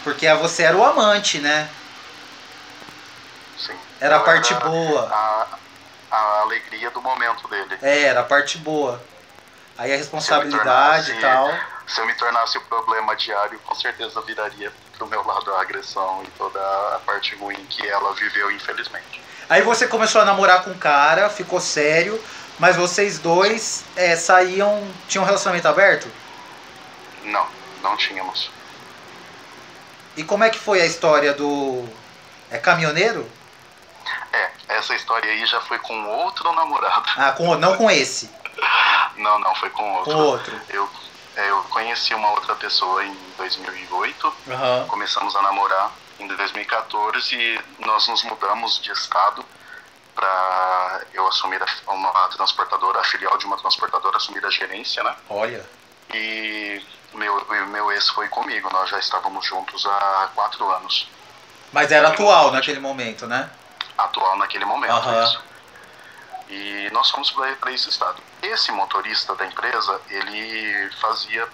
Porque 0.04 0.32
você 0.34 0.64
era 0.64 0.76
o 0.76 0.84
amante, 0.84 1.40
né? 1.40 1.70
Sim. 3.58 3.78
Era 4.02 4.18
a 4.18 4.20
parte 4.20 4.54
boa. 4.56 5.10
A, 5.10 5.48
a 6.12 6.42
alegria 6.42 6.90
do 6.92 7.02
momento 7.02 7.48
dele. 7.48 7.78
É, 7.82 8.02
era 8.04 8.22
a 8.22 8.26
parte 8.26 8.58
boa. 8.58 9.02
Aí 9.78 9.94
a 9.94 9.98
responsabilidade 9.98 11.12
e 11.12 11.22
tal. 11.22 11.54
Se 11.88 12.02
eu 12.02 12.06
me 12.06 12.14
tornasse 12.16 12.58
o 12.58 12.62
problema 12.62 13.16
diário, 13.16 13.60
com 13.60 13.76
certeza 13.76 14.22
viraria 14.22 14.72
pro 14.98 15.08
meu 15.08 15.26
lado 15.26 15.54
a 15.54 15.62
agressão 15.62 16.24
e 16.24 16.28
toda 16.38 16.60
a 16.60 17.00
parte 17.06 17.36
ruim 17.36 17.66
que 17.70 17.88
ela 17.88 18.14
viveu, 18.14 18.52
infelizmente. 18.52 19.22
Aí 19.50 19.62
você 19.62 19.88
começou 19.88 20.22
a 20.22 20.26
namorar 20.26 20.64
com 20.64 20.72
o 20.72 20.78
cara, 20.78 21.30
ficou 21.30 21.60
sério, 21.60 22.22
mas 22.58 22.76
vocês 22.76 23.20
dois 23.20 23.84
é, 23.96 24.16
saíam. 24.16 24.88
tinham 25.08 25.24
um 25.24 25.28
relacionamento 25.28 25.68
aberto? 25.68 26.08
Não, 27.24 27.46
não 27.82 27.98
tínhamos. 27.98 28.50
E 30.16 30.24
como 30.24 30.44
é 30.44 30.50
que 30.50 30.60
foi 30.60 30.82
a 30.82 30.86
história 30.86 31.34
do. 31.34 31.88
É 32.52 32.58
caminhoneiro? 32.58 33.30
É, 34.32 34.50
essa 34.70 34.96
história 34.96 35.32
aí 35.32 35.46
já 35.46 35.60
foi 35.62 35.80
com 35.80 36.08
outro 36.08 36.52
namorado. 36.54 37.10
Ah, 37.18 37.32
com, 37.32 37.56
não 37.56 37.76
com 37.76 37.90
esse. 37.90 38.30
Não, 39.16 39.38
não, 39.38 39.54
foi 39.54 39.70
com 39.70 39.94
outro. 39.94 40.12
Com 40.12 40.20
outro. 40.20 40.62
Eu, 40.70 40.90
eu 41.36 41.64
conheci 41.64 42.14
uma 42.14 42.32
outra 42.32 42.56
pessoa 42.56 43.04
em 43.04 43.16
2008, 43.38 44.28
uhum. 44.28 44.88
começamos 44.88 45.36
a 45.36 45.42
namorar 45.42 45.92
em 46.20 46.28
2014 46.28 47.36
e 47.36 47.60
nós 47.80 48.08
nos 48.08 48.24
mudamos 48.24 48.80
de 48.82 48.92
estado 48.92 49.44
para 50.16 51.02
eu 51.14 51.28
assumir 51.28 51.62
uma 51.88 52.28
transportadora, 52.30 53.00
a 53.00 53.04
filial 53.04 53.38
de 53.38 53.46
uma 53.46 53.58
transportadora, 53.58 54.18
assumir 54.18 54.46
a 54.46 54.50
gerência, 54.50 55.04
né? 55.04 55.16
Olha. 55.30 55.66
E 56.14 56.82
meu, 57.14 57.46
meu 57.68 57.92
ex 57.92 58.10
foi 58.10 58.28
comigo, 58.30 58.70
nós 58.72 58.90
já 58.90 59.00
estávamos 59.00 59.46
juntos 59.46 59.86
há 59.86 60.30
quatro 60.36 60.70
anos. 60.72 61.10
Mas 61.72 61.92
era 61.92 62.10
atual 62.10 62.52
naquele 62.52 62.80
momento, 62.80 63.26
né? 63.26 63.50
Atual 63.98 64.38
naquele 64.38 64.66
momento, 64.66 64.94
uhum. 64.94 65.24
isso. 65.24 65.44
E 66.54 66.90
nós 66.92 67.10
fomos 67.10 67.32
para 67.32 67.72
esse 67.72 67.90
estado. 67.90 68.22
Esse 68.44 68.72
motorista 68.72 69.34
da 69.34 69.46
empresa, 69.46 70.00
ele 70.08 70.92
fazia 71.02 71.48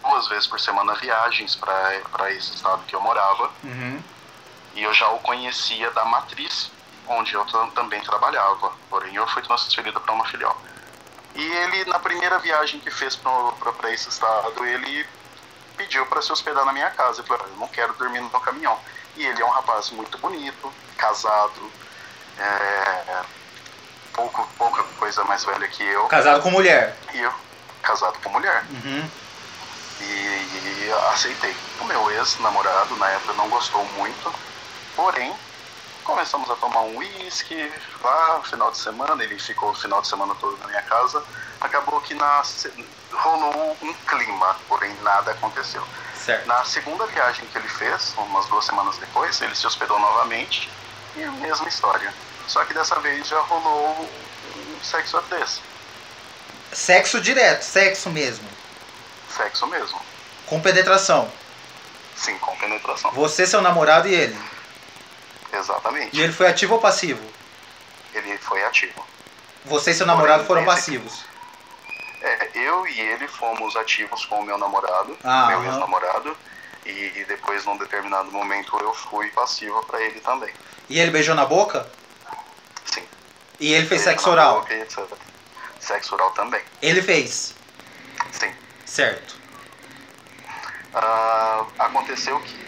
duas 0.00 0.28
vezes 0.28 0.46
por 0.46 0.60
semana 0.60 0.94
viagens 0.94 1.56
para 1.56 2.30
esse 2.30 2.54
estado 2.54 2.84
que 2.86 2.94
eu 2.94 3.00
morava. 3.00 3.50
Uhum. 3.64 4.00
E 4.76 4.82
eu 4.84 4.94
já 4.94 5.08
o 5.08 5.18
conhecia 5.18 5.90
da 5.90 6.04
matriz, 6.04 6.70
onde 7.08 7.34
eu 7.34 7.44
também 7.74 8.00
trabalhava. 8.02 8.72
Porém, 8.88 9.16
eu 9.16 9.26
fui 9.26 9.42
transferido 9.42 10.00
para 10.00 10.14
uma 10.14 10.24
filial. 10.26 10.56
E 11.34 11.42
ele, 11.42 11.84
na 11.86 11.98
primeira 11.98 12.38
viagem 12.38 12.78
que 12.78 12.92
fez 12.92 13.16
para 13.16 13.90
esse 13.92 14.08
estado, 14.08 14.64
ele 14.64 15.04
pediu 15.76 16.06
para 16.06 16.22
se 16.22 16.30
hospedar 16.30 16.64
na 16.64 16.72
minha 16.72 16.90
casa. 16.92 17.22
Eu 17.22 17.24
falei, 17.24 17.46
eu 17.46 17.56
não 17.56 17.66
quero 17.66 17.92
dormir 17.94 18.20
no 18.20 18.30
caminhão. 18.30 18.78
E 19.16 19.26
ele 19.26 19.42
é 19.42 19.44
um 19.44 19.50
rapaz 19.50 19.90
muito 19.90 20.16
bonito, 20.18 20.72
casado, 20.96 21.72
é, 22.38 23.22
pouco, 24.14 24.48
pouca 24.58 24.82
coisa 24.98 25.24
mais 25.24 25.44
velha 25.44 25.66
que 25.68 25.82
eu. 25.82 26.06
Casado 26.06 26.42
com 26.42 26.50
mulher. 26.50 26.96
E 27.12 27.20
eu, 27.20 27.32
casado 27.82 28.18
com 28.22 28.30
mulher. 28.30 28.64
Uhum. 28.70 29.10
E, 30.00 30.04
e 30.04 30.92
aceitei. 31.12 31.54
O 31.80 31.84
meu 31.84 32.10
ex-namorado, 32.10 32.96
na 32.96 33.08
época, 33.10 33.32
não 33.34 33.48
gostou 33.48 33.84
muito, 33.96 34.34
porém, 34.96 35.34
começamos 36.04 36.50
a 36.50 36.56
tomar 36.56 36.80
um 36.80 36.96
uísque 36.96 37.72
lá 38.02 38.38
no 38.38 38.44
final 38.44 38.70
de 38.70 38.78
semana, 38.78 39.22
ele 39.22 39.38
ficou 39.38 39.70
o 39.70 39.74
final 39.74 40.00
de 40.00 40.08
semana 40.08 40.34
todo 40.34 40.56
na 40.58 40.66
minha 40.66 40.82
casa. 40.82 41.22
Acabou 41.60 42.00
que 42.00 42.14
na, 42.14 42.42
rolou 43.12 43.76
um 43.82 43.92
clima, 43.92 44.56
porém 44.68 44.94
nada 45.02 45.32
aconteceu. 45.32 45.82
Certo. 46.14 46.46
Na 46.46 46.64
segunda 46.64 47.06
viagem 47.06 47.46
que 47.46 47.58
ele 47.58 47.68
fez, 47.68 48.14
umas 48.16 48.46
duas 48.46 48.64
semanas 48.64 48.96
depois, 48.98 49.40
ele 49.40 49.54
se 49.54 49.66
hospedou 49.66 49.98
novamente 49.98 50.70
e 51.16 51.22
a 51.22 51.30
mesma 51.32 51.68
história. 51.68 52.12
Só 52.46 52.64
que 52.64 52.74
dessa 52.74 52.98
vez 53.00 53.26
já 53.26 53.40
rolou 53.40 54.08
um 54.56 54.84
sexo 54.84 55.20
desse. 55.22 55.60
Sexo 56.72 57.20
direto, 57.20 57.62
sexo 57.62 58.10
mesmo. 58.10 58.48
Sexo 59.36 59.66
mesmo. 59.66 60.00
Com 60.46 60.60
penetração. 60.60 61.30
Sim, 62.16 62.36
com 62.38 62.56
penetração. 62.56 63.10
Você, 63.12 63.46
seu 63.46 63.60
namorado 63.60 64.08
e 64.08 64.14
ele. 64.14 64.38
Exatamente. 65.52 66.16
E 66.16 66.20
ele 66.20 66.32
foi 66.32 66.46
ativo 66.46 66.74
ou 66.74 66.80
passivo? 66.80 67.22
Ele 68.14 68.36
foi 68.38 68.64
ativo. 68.64 69.04
Você 69.64 69.90
e 69.90 69.94
seu 69.94 70.06
namorado 70.06 70.44
foram 70.44 70.64
passivos. 70.64 71.24
É, 72.22 72.50
eu 72.54 72.86
e 72.86 73.00
ele 73.00 73.26
fomos 73.28 73.76
ativos 73.76 74.24
com 74.26 74.40
o 74.40 74.44
meu 74.44 74.58
namorado, 74.58 75.16
ah, 75.24 75.46
meu 75.48 75.64
ex-namorado, 75.64 76.36
e 76.84 77.24
depois, 77.28 77.64
num 77.64 77.76
determinado 77.76 78.30
momento, 78.30 78.76
eu 78.78 78.92
fui 78.94 79.28
passiva 79.30 79.82
para 79.82 80.02
ele 80.02 80.20
também. 80.20 80.52
E 80.88 80.98
ele 80.98 81.10
beijou 81.10 81.34
na 81.34 81.46
boca? 81.46 81.86
E 83.60 83.74
ele 83.74 83.86
fez 83.86 84.00
sexo 84.00 84.30
oral? 84.30 84.66
Sexo 85.78 86.14
oral 86.14 86.30
também. 86.30 86.62
Ele 86.80 87.02
fez? 87.02 87.54
Sim. 88.32 88.50
Certo. 88.86 89.36
Uh, 90.94 91.66
aconteceu 91.78 92.40
que 92.40 92.58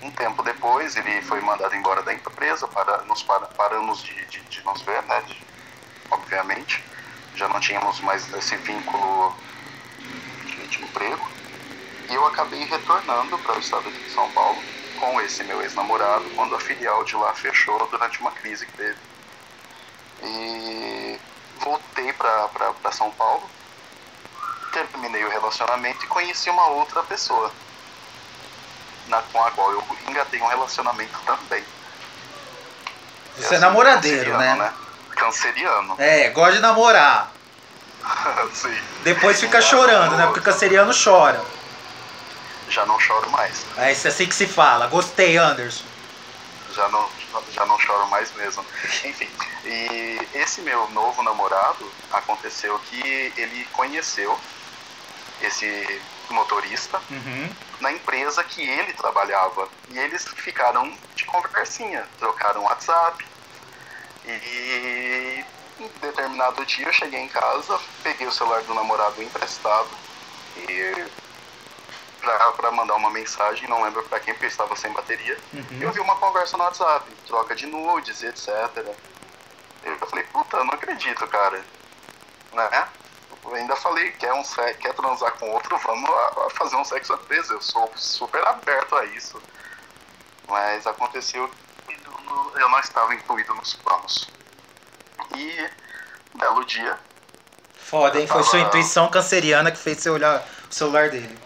Um 0.00 0.10
tempo 0.10 0.42
depois, 0.42 0.96
ele 0.96 1.22
foi 1.22 1.40
mandado 1.42 1.76
embora 1.76 2.02
da 2.02 2.12
empresa, 2.12 2.66
para, 2.66 3.02
nos 3.02 3.22
para, 3.22 3.46
paramos 3.46 4.02
de, 4.02 4.24
de, 4.26 4.40
de 4.40 4.64
nos 4.64 4.80
ver, 4.82 5.02
né? 5.02 5.20
De, 5.26 5.36
obviamente. 6.10 6.82
Já 7.36 7.46
não 7.48 7.60
tínhamos 7.60 8.00
mais 8.00 8.32
esse 8.34 8.56
vínculo 8.56 9.36
de, 10.46 10.66
de 10.66 10.82
emprego. 10.82 11.28
E 12.08 12.14
eu 12.14 12.26
acabei 12.26 12.64
retornando 12.64 13.38
para 13.38 13.56
o 13.56 13.60
estado 13.60 13.90
de 13.90 14.10
São 14.10 14.30
Paulo 14.32 14.62
com 14.98 15.20
esse 15.20 15.44
meu 15.44 15.60
ex-namorado 15.62 16.24
quando 16.34 16.54
a 16.54 16.60
filial 16.60 17.04
de 17.04 17.16
lá 17.16 17.34
fechou 17.34 17.86
durante 17.88 18.20
uma 18.20 18.32
crise 18.32 18.66
que 18.66 18.72
teve. 18.72 19.11
E 20.22 21.18
voltei 21.60 22.12
para 22.12 22.92
São 22.92 23.10
Paulo, 23.12 23.42
terminei 24.72 25.24
o 25.24 25.30
relacionamento 25.30 26.04
e 26.04 26.08
conheci 26.08 26.48
uma 26.50 26.66
outra 26.68 27.02
pessoa 27.02 27.50
na, 29.08 29.20
com 29.22 29.44
a 29.44 29.50
qual 29.50 29.72
eu 29.72 29.84
engatei 30.08 30.40
um 30.40 30.46
relacionamento 30.46 31.18
também. 31.26 31.64
Você 33.36 33.54
é 33.54 33.58
namoradeiro, 33.58 34.36
né? 34.38 34.54
né? 34.54 34.72
Canceriano. 35.10 35.94
É, 35.98 36.30
gosta 36.30 36.54
de 36.54 36.60
namorar. 36.60 37.32
Sim. 38.52 38.78
Depois 39.04 39.40
fica 39.40 39.60
chorando, 39.60 40.16
né? 40.16 40.26
Porque 40.26 40.40
canceriano 40.40 40.92
chora 40.92 41.42
já 42.72 42.86
não 42.86 42.98
choro 42.98 43.30
mais. 43.30 43.64
É 43.76 43.92
isso 43.92 44.06
é 44.06 44.10
assim 44.10 44.26
que 44.26 44.34
se 44.34 44.46
fala. 44.46 44.86
Gostei, 44.86 45.36
Anderson. 45.36 45.84
Já 46.72 46.88
não, 46.88 47.08
já 47.52 47.66
não 47.66 47.78
choro 47.78 48.06
mais 48.08 48.32
mesmo. 48.34 48.64
Enfim, 49.04 49.28
e 49.64 50.18
esse 50.34 50.60
meu 50.62 50.88
novo 50.90 51.22
namorado 51.22 51.90
aconteceu 52.12 52.78
que 52.80 53.32
ele 53.36 53.66
conheceu 53.72 54.38
esse 55.42 56.00
motorista 56.30 57.00
uhum. 57.10 57.50
na 57.80 57.92
empresa 57.92 58.42
que 58.44 58.62
ele 58.62 58.92
trabalhava. 58.94 59.68
E 59.90 59.98
eles 59.98 60.26
ficaram 60.36 60.96
de 61.14 61.24
conversinha, 61.24 62.06
trocaram 62.18 62.62
WhatsApp. 62.62 63.24
E 64.24 65.44
em 65.80 65.88
determinado 66.00 66.64
dia 66.64 66.86
eu 66.86 66.92
cheguei 66.92 67.20
em 67.20 67.28
casa, 67.28 67.78
peguei 68.02 68.26
o 68.26 68.32
celular 68.32 68.62
do 68.62 68.74
namorado 68.74 69.22
emprestado 69.22 69.90
e 70.56 71.06
para 72.22 72.70
mandar 72.70 72.94
uma 72.94 73.10
mensagem, 73.10 73.68
não 73.68 73.82
lembro 73.82 74.02
para 74.04 74.20
quem, 74.20 74.32
porque 74.32 74.46
eu 74.46 74.50
estava 74.50 74.76
sem 74.76 74.92
bateria. 74.92 75.36
Uhum. 75.52 75.78
Eu 75.80 75.92
vi 75.92 76.00
uma 76.00 76.16
conversa 76.16 76.56
no 76.56 76.64
WhatsApp, 76.64 77.10
troca 77.26 77.54
de 77.54 77.66
nudes, 77.66 78.22
etc. 78.22 78.94
Eu 79.84 79.98
falei, 80.06 80.24
puta, 80.26 80.58
eu 80.58 80.64
não 80.64 80.74
acredito, 80.74 81.26
cara. 81.26 81.62
Né? 82.52 82.88
Eu 83.44 83.54
ainda 83.54 83.74
falei, 83.76 84.12
quer, 84.12 84.32
um 84.32 84.42
quer 84.78 84.94
transar 84.94 85.32
com 85.32 85.50
outro, 85.50 85.76
vamos 85.78 86.10
fazer 86.54 86.76
um 86.76 86.84
sexo 86.84 87.08
surpresa. 87.14 87.54
Eu 87.54 87.60
sou 87.60 87.90
super 87.96 88.46
aberto 88.46 88.94
a 88.94 89.04
isso. 89.06 89.42
Mas 90.48 90.86
aconteceu 90.86 91.50
que 91.86 91.98
eu 92.60 92.68
não 92.68 92.78
estava 92.78 93.14
incluído 93.14 93.54
nos 93.54 93.74
planos. 93.74 94.30
E, 95.36 95.70
belo 96.34 96.64
dia. 96.64 96.98
Foda, 97.74 98.20
hein? 98.20 98.26
Tava... 98.26 98.42
Foi 98.42 98.50
sua 98.50 98.60
intuição 98.60 99.08
canceriana 99.08 99.72
que 99.72 99.78
fez 99.78 99.98
você 99.98 100.10
olhar 100.10 100.46
o 100.70 100.72
celular 100.72 101.10
dele. 101.10 101.36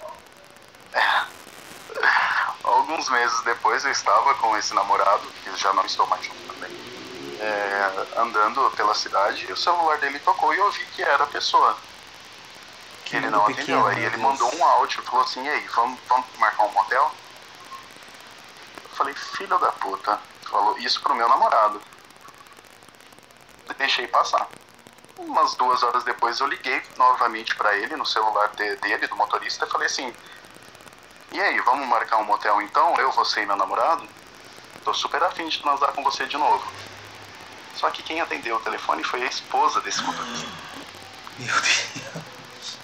Alguns 2.63 3.09
meses 3.09 3.41
depois 3.43 3.85
eu 3.85 3.91
estava 3.91 4.35
com 4.35 4.57
esse 4.57 4.75
namorado, 4.75 5.27
que 5.43 5.57
já 5.57 5.73
não 5.73 5.85
estou 5.85 6.07
mais 6.07 6.25
junto 6.25 6.55
também, 6.55 6.71
é, 7.41 8.21
andando 8.21 8.71
pela 8.77 8.95
cidade 8.95 9.47
e 9.49 9.53
o 9.53 9.57
celular 9.57 9.99
dele 9.99 10.19
tocou 10.19 10.55
e 10.55 10.59
eu 10.59 10.71
vi 10.73 10.85
que 10.87 11.03
era 11.03 11.25
a 11.25 11.29
pessoa. 11.29 11.77
Que, 13.05 13.11
que 13.11 13.17
ele 13.17 13.31
não 13.31 13.45
pequeno, 13.45 13.87
atendeu. 13.87 13.87
Aí 13.87 14.05
ele 14.05 14.17
mandou 14.17 14.53
um 14.57 14.65
áudio, 14.65 15.03
falou 15.03 15.25
assim, 15.25 15.45
e 15.45 15.49
aí, 15.49 15.67
vamos, 15.69 15.99
vamos 16.09 16.27
marcar 16.39 16.65
um 16.65 16.73
motel? 16.73 17.13
Eu 18.83 18.91
falei, 18.91 19.15
filho 19.15 19.59
da 19.59 19.71
puta. 19.73 20.19
Falou 20.51 20.79
isso 20.79 21.01
pro 21.01 21.15
meu 21.15 21.29
namorado. 21.29 21.81
Deixei 23.77 24.07
passar. 24.09 24.49
Umas 25.19 25.55
duas 25.55 25.83
horas 25.83 26.03
depois 26.05 26.41
eu 26.41 26.47
liguei 26.47 26.83
novamente 26.97 27.55
para 27.55 27.77
ele 27.77 27.97
no 27.97 28.07
celular 28.07 28.49
dele, 28.49 29.07
do 29.07 29.17
motorista, 29.17 29.67
e 29.67 29.71
falei 29.71 29.87
assim, 29.87 30.15
e 31.33 31.41
aí, 31.41 31.61
vamos 31.61 31.87
marcar 31.89 32.19
um 32.19 32.25
motel 32.25 32.63
então? 32.63 32.95
Eu, 32.97 33.11
você 33.13 33.43
e 33.43 33.47
meu 33.47 33.57
namorado? 33.57 34.07
Tô 34.85 34.95
super 34.95 35.23
afim 35.23 35.49
de 35.49 35.61
transar 35.61 35.93
com 35.93 36.03
você 36.03 36.27
de 36.27 36.37
novo. 36.37 36.65
Só 37.75 37.91
que 37.91 38.03
quem 38.03 38.21
atendeu 38.21 38.57
o 38.57 38.61
telefone 38.61 39.03
foi 39.03 39.23
a 39.23 39.27
esposa 39.27 39.81
desse 39.81 40.03
motorista. 40.03 40.49
Meu 41.39 41.61
Deus. 41.61 42.79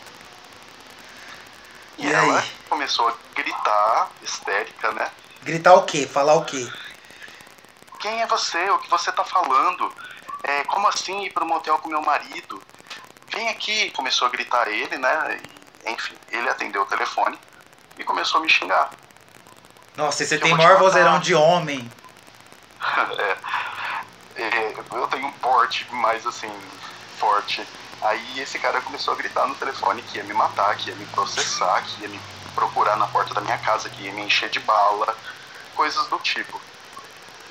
E, 1.99 2.07
e 2.07 2.13
ela 2.13 2.41
aí? 2.41 2.53
começou 2.69 3.09
a 3.09 3.15
gritar, 3.35 4.11
histérica, 4.23 4.93
né? 4.93 5.11
Gritar 5.43 5.75
o 5.75 5.85
quê? 5.85 6.07
Falar 6.07 6.35
o 6.35 6.45
quê? 6.45 6.71
Quem 8.01 8.21
é 8.21 8.27
você? 8.27 8.69
O 8.71 8.79
que 8.81 8.91
você 8.91 9.13
tá 9.13 9.25
falando? 9.25 9.95
É, 10.43 10.65
como 10.65 10.89
assim 10.89 11.23
ir 11.25 11.31
pro 11.31 11.47
motel 11.47 11.79
com 11.79 11.89
meu 11.89 12.03
marido? 12.03 12.63
Vem 13.29 13.49
aqui, 13.49 13.91
começou 13.93 14.27
a 14.27 14.31
gritar 14.31 14.69
ele, 14.69 14.99
né? 14.99 15.41
Enfim, 15.87 16.17
ele 16.31 16.49
atendeu 16.49 16.83
o 16.83 16.87
telefone 16.87 17.39
e 18.03 18.05
começou 18.05 18.41
a 18.41 18.43
me 18.43 18.49
xingar. 18.49 18.91
Nossa, 19.97 20.23
e 20.23 20.27
você 20.27 20.39
tem 20.39 20.55
maior 20.55 20.79
vozeirão 20.79 21.19
de 21.21 21.35
homem. 21.35 21.91
é, 24.37 24.43
é, 24.43 24.75
eu 24.93 25.07
tenho 25.09 25.27
um 25.27 25.33
porte 25.33 25.87
mais 25.95 26.27
assim, 26.27 26.53
forte. 27.19 27.67
Aí 28.03 28.41
esse 28.41 28.59
cara 28.59 28.81
começou 28.81 29.15
a 29.15 29.17
gritar 29.17 29.47
no 29.47 29.55
telefone 29.55 30.03
que 30.03 30.19
ia 30.19 30.25
me 30.25 30.35
matar, 30.35 30.77
que 30.77 30.91
ia 30.91 30.97
me 30.97 31.07
processar, 31.07 31.83
que 31.83 32.03
ia 32.03 32.09
me 32.09 32.21
procurar 32.55 32.97
na 32.97 33.07
porta 33.07 33.33
da 33.33 33.41
minha 33.41 33.59
casa, 33.59 33.89
que 33.89 34.03
ia 34.03 34.13
me 34.13 34.23
encher 34.23 34.51
de 34.51 34.61
bala, 34.61 35.17
coisas 35.75 36.07
do 36.09 36.19
tipo. 36.19 36.61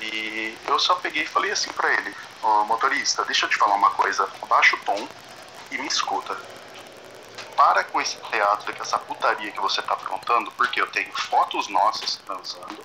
E 0.00 0.56
eu 0.66 0.78
só 0.78 0.96
peguei 0.96 1.22
e 1.22 1.26
falei 1.26 1.52
assim 1.52 1.72
para 1.72 1.92
ele: 1.94 2.14
Ô 2.42 2.64
motorista, 2.64 3.24
deixa 3.24 3.46
eu 3.46 3.50
te 3.50 3.56
falar 3.56 3.76
uma 3.76 3.90
coisa, 3.90 4.28
abaixa 4.42 4.76
o 4.76 4.80
tom 4.80 5.08
e 5.70 5.78
me 5.78 5.86
escuta 5.86 6.36
para 7.62 7.84
com 7.84 8.00
esse 8.00 8.16
teatro, 8.16 8.74
com 8.74 8.82
essa 8.82 8.98
putaria 8.98 9.52
que 9.52 9.60
você 9.60 9.78
está 9.78 9.92
aprontando, 9.92 10.50
porque 10.52 10.80
eu 10.80 10.86
tenho 10.88 11.12
fotos 11.12 11.68
nossas 11.68 12.16
transando, 12.16 12.84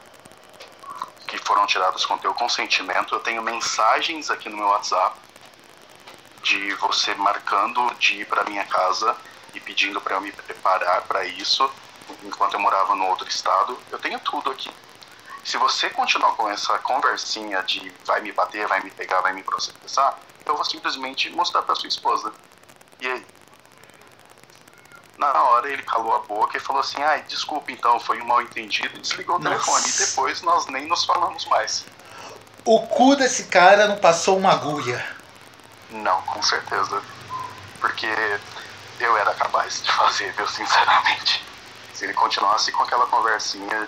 que 1.27 1.35
foram 1.39 1.65
tiradas 1.65 2.05
com 2.05 2.15
teu 2.19 2.31
consentimento, 2.35 3.15
eu 3.15 3.19
tenho 3.19 3.41
mensagens 3.41 4.29
aqui 4.29 4.47
no 4.49 4.57
meu 4.57 4.67
WhatsApp 4.67 5.17
de 6.43 6.75
você 6.75 7.15
marcando 7.15 7.91
de 7.95 8.21
ir 8.21 8.27
para 8.27 8.43
minha 8.43 8.63
casa 8.65 9.17
e 9.55 9.59
pedindo 9.59 9.99
para 9.99 10.13
eu 10.13 10.21
me 10.21 10.31
preparar 10.31 11.01
para 11.07 11.25
isso, 11.25 11.67
enquanto 12.23 12.53
eu 12.53 12.59
morava 12.59 12.93
no 12.93 13.07
outro 13.07 13.27
estado. 13.27 13.75
Eu 13.89 13.97
tenho 13.97 14.19
tudo 14.19 14.51
aqui. 14.51 14.69
Se 15.43 15.57
você 15.57 15.89
continuar 15.89 16.33
com 16.33 16.47
essa 16.51 16.77
conversinha 16.79 17.63
de 17.63 17.91
vai 18.05 18.21
me 18.21 18.31
bater, 18.31 18.67
vai 18.67 18.79
me 18.83 18.91
pegar, 18.91 19.21
vai 19.21 19.33
me 19.33 19.41
processar, 19.41 20.19
eu 20.45 20.55
vou 20.55 20.63
simplesmente 20.63 21.31
mostrar 21.31 21.63
para 21.63 21.73
sua 21.73 21.89
esposa. 21.89 22.31
E 23.01 23.07
aí? 23.07 23.36
Na 25.17 25.33
hora 25.43 25.69
ele 25.71 25.81
calou 25.81 26.15
a 26.15 26.19
boca 26.19 26.57
e 26.57 26.59
falou 26.59 26.81
assim: 26.81 27.01
ai, 27.01 27.23
desculpa 27.27 27.71
então, 27.71 27.99
foi 27.99 28.21
um 28.21 28.25
mal 28.25 28.41
entendido, 28.41 28.95
e 28.97 29.01
desligou 29.01 29.39
Nossa. 29.39 29.49
o 29.49 29.51
telefone. 29.51 29.89
E 29.89 30.05
depois 30.05 30.41
nós 30.43 30.67
nem 30.67 30.85
nos 30.87 31.05
falamos 31.05 31.45
mais. 31.45 31.85
O 32.63 32.85
cu 32.87 33.15
desse 33.15 33.45
cara 33.45 33.87
não 33.87 33.97
passou 33.97 34.37
uma 34.37 34.51
agulha. 34.51 35.03
Não, 35.89 36.21
com 36.23 36.41
certeza. 36.43 37.01
Porque 37.79 38.07
eu 38.99 39.17
era 39.17 39.33
capaz 39.33 39.81
de 39.81 39.91
fazer, 39.91 40.33
viu, 40.33 40.47
sinceramente. 40.47 41.43
Se 41.93 42.03
ele 42.05 42.13
continuasse 42.13 42.71
com 42.71 42.83
aquela 42.83 43.07
conversinha 43.07 43.87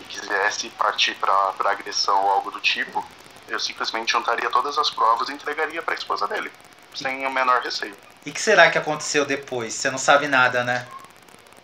e 0.00 0.04
quisesse 0.04 0.68
partir 0.70 1.14
pra, 1.14 1.52
pra 1.52 1.70
agressão 1.70 2.22
ou 2.22 2.30
algo 2.30 2.50
do 2.50 2.60
tipo, 2.60 3.04
eu 3.48 3.58
simplesmente 3.60 4.12
juntaria 4.12 4.50
todas 4.50 4.76
as 4.76 4.90
provas 4.90 5.28
e 5.28 5.32
entregaria 5.32 5.82
pra 5.82 5.94
esposa 5.94 6.26
dele, 6.26 6.50
sem 6.94 7.26
o 7.26 7.30
menor 7.30 7.62
receio. 7.62 7.96
E 8.26 8.30
o 8.30 8.32
que 8.32 8.42
será 8.42 8.68
que 8.68 8.76
aconteceu 8.76 9.24
depois? 9.24 9.72
Você 9.72 9.88
não 9.88 9.98
sabe 9.98 10.26
nada, 10.26 10.64
né? 10.64 10.84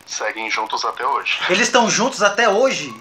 Seguem 0.07 0.49
juntos 0.49 0.85
até 0.85 1.05
hoje. 1.05 1.41
Eles 1.51 1.67
estão 1.67 1.91
juntos 1.91 2.23
até 2.23 2.49
hoje? 2.49 2.95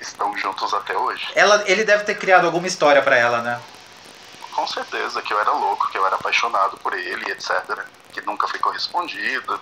Estão 0.00 0.36
juntos 0.38 0.72
até 0.72 0.96
hoje. 0.96 1.26
Ela, 1.34 1.62
ele 1.66 1.84
deve 1.84 2.04
ter 2.04 2.14
criado 2.16 2.46
alguma 2.46 2.66
história 2.66 3.00
para 3.02 3.16
ela, 3.16 3.40
né? 3.40 3.60
Com 4.52 4.66
certeza, 4.66 5.20
que 5.22 5.32
eu 5.32 5.40
era 5.40 5.50
louco, 5.52 5.90
que 5.90 5.98
eu 5.98 6.06
era 6.06 6.16
apaixonado 6.16 6.76
por 6.78 6.92
ele, 6.92 7.30
etc. 7.30 7.84
Que 8.12 8.20
nunca 8.22 8.48
foi 8.48 8.58
correspondido. 8.58 9.60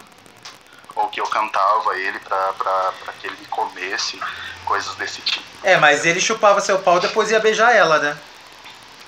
Ou 0.95 1.09
que 1.09 1.21
eu 1.21 1.27
cantava 1.27 1.97
ele 1.97 2.19
pra, 2.21 2.53
pra, 2.55 2.93
pra 3.05 3.13
que 3.15 3.27
ele 3.27 3.37
me 3.37 3.47
comesse, 3.47 4.21
coisas 4.65 4.95
desse 4.97 5.21
tipo. 5.23 5.45
É, 5.63 5.77
mas 5.79 6.05
ele 6.05 6.21
chupava 6.21 6.61
seu 6.61 6.79
pau 6.81 6.99
e 6.99 7.01
depois 7.01 7.31
ia 7.31 7.41
beijar 7.41 7.75
ela, 7.75 7.99
né? 7.99 8.19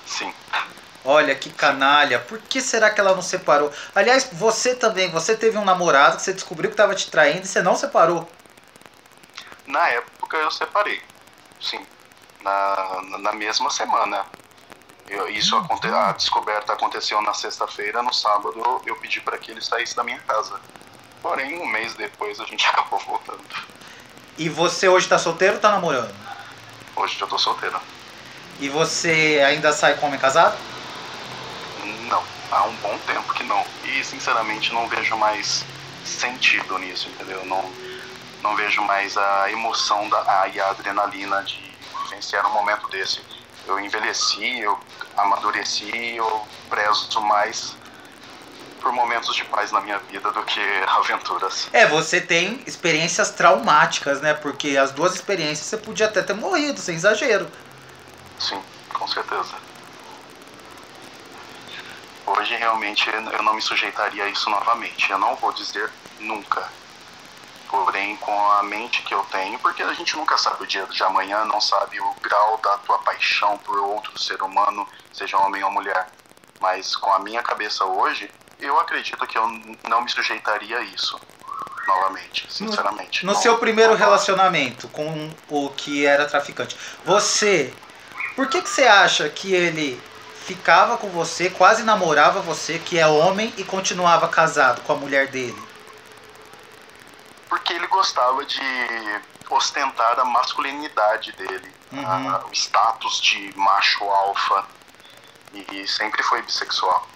Sim. 0.05 0.33
Olha 1.07 1.35
que 1.35 1.51
canalha, 1.51 2.17
por 2.19 2.39
que 2.39 2.59
será 2.59 2.89
que 2.89 2.99
ela 2.99 3.13
não 3.13 3.21
separou? 3.21 3.71
Aliás, 3.93 4.27
você 4.33 4.73
também, 4.73 5.11
você 5.11 5.37
teve 5.37 5.55
um 5.55 5.63
namorado 5.63 6.17
que 6.17 6.23
você 6.23 6.33
descobriu 6.33 6.71
que 6.71 6.73
estava 6.73 6.95
te 6.95 7.11
traindo 7.11 7.43
e 7.43 7.47
você 7.47 7.61
não 7.61 7.75
separou. 7.75 8.27
Na 9.67 9.87
época 9.89 10.35
eu 10.37 10.49
separei, 10.49 10.99
sim. 11.61 11.85
Na, 12.41 13.01
na 13.19 13.33
mesma 13.33 13.69
semana. 13.69 14.25
Eu, 15.07 15.29
isso 15.29 15.55
uhum. 15.55 15.63
aconte, 15.63 15.87
a 15.87 16.11
descoberta 16.11 16.73
aconteceu 16.73 17.21
na 17.21 17.35
sexta-feira, 17.35 18.01
no 18.01 18.11
sábado 18.11 18.55
eu, 18.57 18.81
eu 18.87 18.95
pedi 18.95 19.21
para 19.21 19.37
que 19.37 19.51
ele 19.51 19.61
saísse 19.61 19.95
da 19.95 20.03
minha 20.03 20.19
casa. 20.21 20.59
Porém, 21.21 21.59
um 21.59 21.67
mês 21.67 21.93
depois 21.93 22.39
a 22.39 22.45
gente 22.45 22.65
acabou 22.69 22.99
voltando. 22.99 23.43
E 24.39 24.49
você 24.49 24.89
hoje 24.89 25.05
está 25.05 25.19
solteiro 25.19 25.53
ou 25.53 25.57
está 25.57 25.69
namorando? 25.69 26.13
Hoje 26.95 27.21
eu 27.21 27.27
tô 27.27 27.37
solteiro. 27.37 27.79
E 28.59 28.69
você 28.69 29.43
ainda 29.45 29.71
sai 29.71 29.95
com 29.97 30.07
homem 30.07 30.19
casado? 30.19 30.57
Há 32.55 32.63
um 32.63 32.75
bom 32.77 32.97
tempo 32.99 33.33
que 33.33 33.43
não. 33.43 33.61
E 33.83 34.01
sinceramente 34.01 34.73
não 34.73 34.87
vejo 34.87 35.17
mais 35.17 35.65
sentido 36.05 36.77
nisso, 36.79 37.09
entendeu? 37.09 37.45
Não, 37.45 37.69
não 38.41 38.55
vejo 38.55 38.81
mais 38.83 39.17
a 39.17 39.51
emoção 39.51 40.07
da, 40.07 40.41
a, 40.41 40.47
e 40.47 40.57
a 40.57 40.69
adrenalina 40.69 41.43
de 41.43 41.59
vivenciar 42.03 42.47
um 42.47 42.53
momento 42.53 42.87
desse. 42.87 43.19
Eu 43.67 43.77
envelheci, 43.77 44.61
eu 44.61 44.79
amadureci, 45.17 46.15
eu 46.15 46.47
prezo 46.69 47.19
mais 47.19 47.75
por 48.79 48.93
momentos 48.93 49.35
de 49.35 49.43
paz 49.43 49.73
na 49.73 49.81
minha 49.81 49.99
vida 49.99 50.31
do 50.31 50.41
que 50.43 50.61
aventuras. 50.87 51.67
É, 51.73 51.85
você 51.85 52.21
tem 52.21 52.63
experiências 52.65 53.31
traumáticas, 53.31 54.21
né? 54.21 54.33
Porque 54.33 54.77
as 54.77 54.91
duas 54.91 55.13
experiências 55.13 55.67
você 55.67 55.77
podia 55.77 56.05
até 56.05 56.21
ter 56.21 56.33
morrido, 56.33 56.79
sem 56.79 56.95
exagero. 56.95 57.51
Sim, 58.39 58.61
com 58.93 59.05
certeza. 59.09 59.55
Hoje 62.25 62.55
realmente 62.55 63.09
eu 63.09 63.43
não 63.43 63.53
me 63.53 63.61
sujeitaria 63.61 64.23
a 64.23 64.29
isso 64.29 64.49
novamente. 64.49 65.11
Eu 65.11 65.19
não 65.19 65.35
vou 65.35 65.51
dizer 65.51 65.89
nunca. 66.19 66.67
Porém, 67.69 68.15
com 68.17 68.51
a 68.51 68.63
mente 68.63 69.01
que 69.03 69.13
eu 69.13 69.23
tenho, 69.31 69.59
porque 69.59 69.83
a 69.83 69.93
gente 69.93 70.15
nunca 70.15 70.37
sabe 70.37 70.63
o 70.63 70.67
dia 70.67 70.85
de 70.85 71.03
amanhã, 71.03 71.45
não 71.45 71.59
sabe 71.59 71.99
o 71.99 72.15
grau 72.21 72.59
da 72.63 72.77
tua 72.79 72.97
paixão 72.99 73.57
por 73.59 73.77
outro 73.77 74.17
ser 74.17 74.41
humano, 74.41 74.87
seja 75.11 75.37
homem 75.37 75.63
ou 75.63 75.71
mulher. 75.71 76.07
Mas 76.59 76.95
com 76.95 77.11
a 77.11 77.19
minha 77.19 77.43
cabeça 77.43 77.83
hoje, 77.85 78.31
eu 78.59 78.79
acredito 78.79 79.27
que 79.27 79.37
eu 79.37 79.47
não 79.89 80.01
me 80.01 80.09
sujeitaria 80.09 80.77
a 80.77 80.81
isso 80.81 81.19
novamente, 81.87 82.47
sinceramente. 82.49 83.23
No, 83.23 83.31
no 83.31 83.35
não, 83.35 83.41
seu 83.41 83.57
primeiro 83.57 83.91
não 83.91 83.97
relacionamento 83.97 84.87
com 84.89 85.31
o 85.49 85.69
que 85.69 86.05
era 86.05 86.25
traficante, 86.25 86.75
você, 87.03 87.73
por 88.35 88.47
que, 88.47 88.61
que 88.61 88.69
você 88.69 88.87
acha 88.87 89.29
que 89.29 89.53
ele 89.53 90.01
ficava 90.45 90.95
com 90.97 91.09
você, 91.09 91.49
quase 91.49 91.81
namorava 91.81 92.39
você, 92.39 92.77
que 92.77 92.99
é 92.99 93.07
homem, 93.07 93.51
e 93.57 93.63
continuava 93.63 94.27
casado 94.27 94.81
com 94.81 94.93
a 94.93 94.95
mulher 94.95 95.27
dele? 95.27 95.59
Porque 97.49 97.73
ele 97.73 97.87
gostava 97.87 98.45
de 98.45 98.61
ostentar 99.49 100.19
a 100.19 100.25
masculinidade 100.25 101.31
dele, 101.31 101.73
uhum. 101.91 102.07
a, 102.07 102.45
o 102.45 102.51
status 102.53 103.19
de 103.21 103.57
macho 103.57 104.03
alfa, 104.03 104.65
e 105.71 105.87
sempre 105.87 106.21
foi 106.21 106.43
bissexual. 106.43 107.07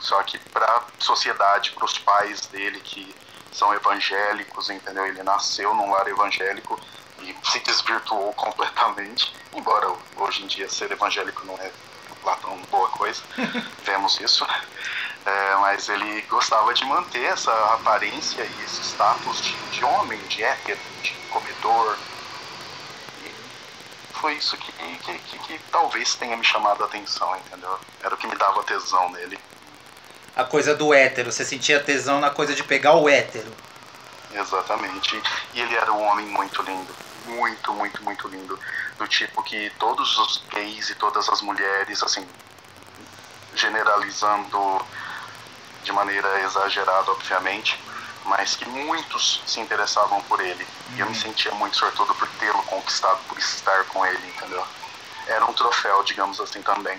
Só 0.00 0.22
que 0.24 0.38
para 0.50 0.66
a 0.66 0.82
sociedade, 0.98 1.70
para 1.70 1.86
os 1.86 1.96
pais 1.98 2.42
dele 2.48 2.80
que 2.80 3.14
são 3.50 3.72
evangélicos, 3.72 4.68
entendeu? 4.68 5.06
Ele 5.06 5.22
nasceu 5.22 5.72
num 5.72 5.90
lar 5.90 6.06
evangélico 6.06 6.78
e 7.30 7.50
se 7.50 7.58
desvirtuou 7.60 8.32
completamente. 8.34 9.34
Embora 9.52 9.92
hoje 10.16 10.42
em 10.42 10.46
dia 10.46 10.68
ser 10.68 10.90
evangélico 10.90 11.46
não 11.46 11.54
é 11.58 11.70
lá 12.22 12.36
tão 12.36 12.56
boa 12.70 12.88
coisa, 12.90 13.22
vemos 13.84 14.20
isso. 14.20 14.46
É, 15.26 15.56
mas 15.56 15.88
ele 15.88 16.22
gostava 16.22 16.72
de 16.74 16.84
manter 16.84 17.24
essa 17.24 17.52
aparência 17.74 18.42
e 18.42 18.64
esse 18.64 18.82
status 18.82 19.40
de, 19.42 19.52
de 19.70 19.84
homem, 19.84 20.20
de 20.26 20.42
hétero, 20.42 20.80
de 21.02 21.12
comedor. 21.30 21.96
E 23.24 23.32
foi 24.14 24.34
isso 24.34 24.56
que, 24.56 24.72
que, 24.72 25.18
que, 25.18 25.38
que 25.38 25.58
talvez 25.70 26.14
tenha 26.14 26.36
me 26.36 26.44
chamado 26.44 26.82
a 26.82 26.86
atenção, 26.86 27.34
entendeu? 27.36 27.78
Era 28.02 28.14
o 28.14 28.18
que 28.18 28.26
me 28.26 28.36
dava 28.36 28.62
tesão 28.64 29.10
nele 29.10 29.38
a 30.36 30.42
coisa 30.42 30.74
do 30.74 30.92
hétero, 30.92 31.30
você 31.30 31.44
sentia 31.44 31.78
tesão 31.78 32.20
na 32.20 32.30
coisa 32.30 32.54
de 32.54 32.64
pegar 32.64 32.94
o 32.94 33.08
hétero. 33.08 33.52
Exatamente. 34.32 35.20
E 35.52 35.60
ele 35.60 35.76
era 35.76 35.92
um 35.92 36.02
homem 36.02 36.26
muito 36.26 36.60
lindo. 36.62 36.92
Muito, 37.24 37.72
muito, 37.72 38.02
muito 38.02 38.28
lindo. 38.28 38.58
Do 38.98 39.08
tipo 39.08 39.42
que 39.42 39.70
todos 39.78 40.18
os 40.18 40.42
gays 40.50 40.90
e 40.90 40.94
todas 40.94 41.28
as 41.28 41.40
mulheres, 41.40 42.02
assim, 42.02 42.26
generalizando 43.54 44.84
de 45.82 45.92
maneira 45.92 46.40
exagerada, 46.40 47.10
obviamente, 47.10 47.78
mas 48.24 48.56
que 48.56 48.68
muitos 48.68 49.42
se 49.46 49.60
interessavam 49.60 50.20
por 50.22 50.40
ele. 50.40 50.64
Uhum. 50.64 50.96
E 50.96 51.00
eu 51.00 51.06
me 51.06 51.12
uhum. 51.12 51.20
sentia 51.20 51.52
muito 51.52 51.76
sortudo 51.76 52.14
por 52.14 52.28
tê-lo 52.40 52.62
conquistado, 52.64 53.18
por 53.28 53.38
estar 53.38 53.84
com 53.86 54.04
ele, 54.06 54.26
entendeu? 54.28 54.64
Era 55.26 55.44
um 55.44 55.52
troféu, 55.52 56.02
digamos 56.02 56.40
assim, 56.40 56.62
também. 56.62 56.98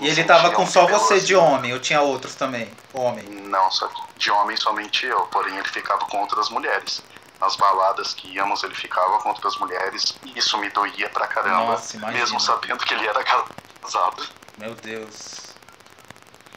E 0.00 0.08
ele 0.08 0.24
tava 0.24 0.50
com 0.50 0.66
só 0.66 0.86
você 0.86 1.20
de 1.20 1.34
homem, 1.34 1.72
ou 1.72 1.78
tinha 1.78 2.00
outros 2.00 2.34
também? 2.34 2.72
Homem? 2.92 3.24
Não, 3.24 3.70
só 3.70 3.88
de 4.16 4.30
homem 4.30 4.56
somente 4.56 5.06
eu. 5.06 5.20
Porém, 5.26 5.56
ele 5.56 5.68
ficava 5.68 6.04
com 6.06 6.20
outras 6.20 6.48
mulheres. 6.48 7.02
Nas 7.42 7.56
baladas 7.56 8.14
que 8.14 8.28
íamos, 8.28 8.62
ele 8.62 8.74
ficava 8.76 9.18
com 9.18 9.30
outras 9.30 9.56
mulheres. 9.56 10.16
E 10.24 10.38
isso 10.38 10.56
me 10.58 10.70
doía 10.70 11.10
pra 11.10 11.26
caramba. 11.26 11.72
Nossa, 11.72 11.98
mesmo 12.12 12.38
sabendo 12.38 12.84
que 12.84 12.94
ele 12.94 13.04
era 13.04 13.20
casado. 13.24 14.28
Meu 14.56 14.76
Deus. 14.76 15.52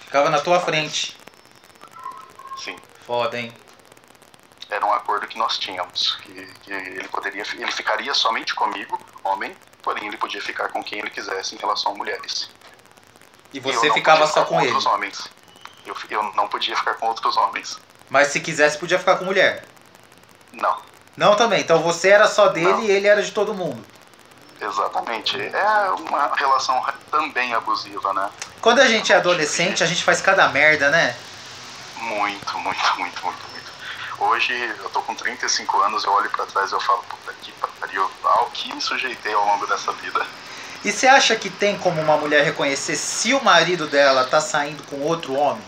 Ficava 0.01 0.29
na 0.29 0.39
tua 0.39 0.59
frente. 0.59 1.17
Sim. 2.63 2.77
Foda, 3.03 3.39
hein? 3.39 3.51
Era 4.69 4.85
um 4.85 4.93
acordo 4.93 5.25
que 5.25 5.39
nós 5.39 5.57
tínhamos. 5.57 6.17
Que, 6.21 6.45
que 6.61 6.71
ele 6.71 7.07
poderia. 7.07 7.41
Ele 7.41 7.71
ficaria 7.71 8.13
somente 8.13 8.53
comigo, 8.53 8.99
homem, 9.23 9.57
porém 9.81 10.07
ele 10.07 10.17
podia 10.17 10.39
ficar 10.39 10.69
com 10.69 10.83
quem 10.83 10.99
ele 10.99 11.09
quisesse 11.09 11.55
em 11.55 11.57
relação 11.57 11.93
a 11.93 11.95
mulheres. 11.95 12.51
E 13.51 13.59
você 13.59 13.91
ficava 13.91 14.27
só 14.27 14.45
com, 14.45 14.57
com 14.57 14.61
ele? 14.61 14.71
Eu, 15.83 15.95
eu 16.11 16.23
não 16.35 16.47
podia 16.47 16.77
ficar 16.77 16.93
com 16.93 17.07
outros 17.07 17.35
homens. 17.37 17.79
Mas 18.07 18.27
se 18.27 18.39
quisesse, 18.39 18.77
podia 18.77 18.99
ficar 18.99 19.17
com 19.17 19.25
mulher? 19.25 19.65
Não. 20.55 20.77
Não 21.15 21.35
também. 21.35 21.61
Então 21.61 21.79
você 21.79 22.09
era 22.09 22.27
só 22.27 22.47
dele 22.49 22.71
não. 22.71 22.83
e 22.83 22.91
ele 22.91 23.07
era 23.07 23.21
de 23.21 23.31
todo 23.31 23.53
mundo. 23.53 23.83
Exatamente. 24.59 25.39
É 25.39 25.89
uma 26.09 26.33
relação 26.35 26.83
também 27.11 27.53
abusiva, 27.53 28.13
né? 28.13 28.29
Quando 28.61 28.79
a 28.79 28.87
gente 28.87 29.11
é 29.11 29.17
adolescente, 29.17 29.83
a 29.83 29.87
gente 29.87 30.03
faz 30.03 30.21
cada 30.21 30.47
merda, 30.49 30.89
né? 30.89 31.15
Muito, 31.97 32.57
muito, 32.59 32.97
muito, 32.97 33.23
muito, 33.23 33.47
muito. 33.51 33.71
Hoje 34.17 34.53
eu 34.79 34.89
tô 34.89 35.01
com 35.01 35.13
35 35.13 35.81
anos, 35.81 36.03
eu 36.05 36.11
olho 36.11 36.29
para 36.29 36.45
trás 36.45 36.71
e 36.71 36.73
eu 36.73 36.79
falo, 36.79 37.03
puta 37.03 37.33
que 37.41 37.51
pariu, 37.79 38.09
ao 38.23 38.49
que 38.51 38.73
me 38.73 38.81
sujeitei 38.81 39.33
ao 39.33 39.45
longo 39.45 39.67
dessa 39.67 39.91
vida. 39.93 40.25
E 40.83 40.91
você 40.91 41.07
acha 41.07 41.35
que 41.35 41.49
tem 41.49 41.77
como 41.77 41.99
uma 42.01 42.15
mulher 42.15 42.43
reconhecer 42.43 42.95
se 42.95 43.33
o 43.33 43.43
marido 43.43 43.87
dela 43.87 44.23
tá 44.23 44.39
saindo 44.39 44.83
com 44.83 45.01
outro 45.01 45.33
homem? 45.33 45.63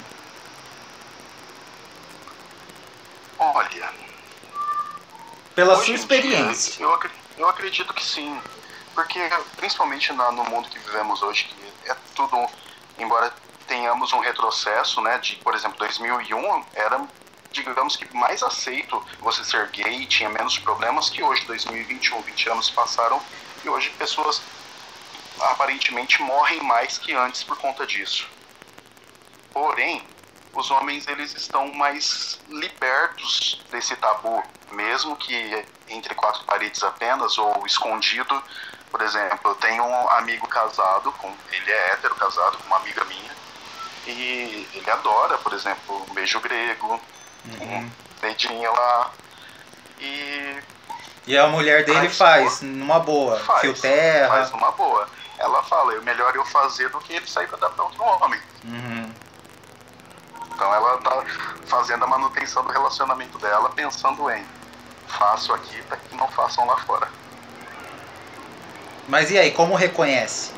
Olha. 3.38 3.97
Pela 5.58 5.76
sua 5.84 5.96
experiência. 5.96 6.74
Dia, 6.78 6.86
eu, 6.86 7.00
eu 7.40 7.50
acredito 7.50 7.92
que 7.92 8.06
sim. 8.06 8.40
Porque, 8.94 9.20
principalmente 9.56 10.14
na, 10.14 10.32
no 10.32 10.44
mundo 10.44 10.70
que 10.70 10.78
vivemos 10.78 11.24
hoje, 11.24 11.46
que 11.46 11.90
é 11.90 11.96
tudo. 12.14 12.48
Embora 13.00 13.34
tenhamos 13.66 14.14
um 14.14 14.20
retrocesso, 14.20 15.02
né? 15.02 15.18
De, 15.18 15.36
por 15.38 15.56
exemplo, 15.56 15.76
2001 15.80 16.64
era, 16.76 17.08
digamos 17.52 17.96
que, 17.96 18.06
mais 18.16 18.44
aceito 18.44 19.04
você 19.20 19.44
ser 19.44 19.68
gay, 19.70 20.06
tinha 20.06 20.30
menos 20.30 20.60
problemas 20.60 21.10
que 21.10 21.24
hoje, 21.24 21.44
2021, 21.46 22.22
20 22.22 22.50
anos 22.50 22.70
passaram 22.70 23.20
e 23.66 23.70
hoje 23.70 23.90
pessoas 23.98 24.40
aparentemente 25.40 26.22
morrem 26.22 26.62
mais 26.62 27.00
que 27.00 27.16
antes 27.16 27.44
por 27.44 27.58
conta 27.58 27.84
disso. 27.88 28.28
Porém, 29.52 30.06
os 30.58 30.72
homens 30.72 31.08
eles 31.08 31.36
estão 31.36 31.72
mais 31.74 32.40
libertos 32.50 33.64
desse 33.72 33.96
tabu, 33.96 34.44
mesmo 34.72 35.16
que 35.16 35.66
entre 35.88 36.16
quatro 36.16 36.44
paredes 36.46 36.82
apenas 36.84 37.38
ou 37.38 37.64
escondido. 37.66 38.44
Por 38.90 39.02
exemplo, 39.02 39.52
eu 39.52 39.56
tenho 39.56 39.84
um 39.84 40.10
amigo 40.12 40.48
casado, 40.48 41.12
com, 41.14 41.32
ele 41.52 41.72
é 41.72 41.92
hétero 41.94 42.16
casado 42.16 42.58
com 42.58 42.66
uma 42.66 42.78
amiga 42.78 43.06
minha, 43.06 43.32
e 44.08 44.68
ele 44.74 44.90
adora, 44.90 45.38
por 45.38 45.54
exemplo, 45.54 46.04
um 46.10 46.14
beijo 46.14 46.40
grego, 46.40 47.00
uhum. 47.46 47.78
um 47.78 47.92
dedinho 48.20 48.74
lá. 48.74 49.12
E. 50.00 50.58
E 51.28 51.38
a 51.38 51.48
mulher 51.48 51.86
dele 51.86 52.10
faz, 52.10 52.62
numa 52.62 53.00
boa, 53.00 53.38
faz, 53.42 53.62
fio 53.62 53.74
terra. 53.76 54.30
Faz 54.30 54.52
numa 54.52 54.72
boa 54.72 55.08
ela 55.38 55.62
fala, 55.64 55.94
é 55.94 56.00
melhor 56.02 56.36
eu 56.36 56.44
fazer 56.46 56.90
do 56.90 57.00
que 57.00 57.14
ele 57.14 57.28
sair 57.28 57.48
para 57.48 57.58
dar 57.60 57.70
para 57.70 57.84
outro 57.84 58.04
homem. 58.04 58.40
Uhum. 58.64 58.97
Então 60.58 60.74
ela 60.74 60.98
tá 60.98 61.24
fazendo 61.68 62.04
a 62.04 62.08
manutenção 62.08 62.64
do 62.64 62.72
relacionamento 62.72 63.38
dela, 63.38 63.70
pensando 63.70 64.28
em 64.32 64.44
faço 65.08 65.54
aqui 65.54 65.80
para 65.84 65.98
que 65.98 66.16
não 66.16 66.28
façam 66.30 66.66
lá 66.66 66.76
fora. 66.78 67.08
Mas 69.08 69.30
e 69.30 69.38
aí, 69.38 69.52
como 69.52 69.76
reconhece? 69.76 70.52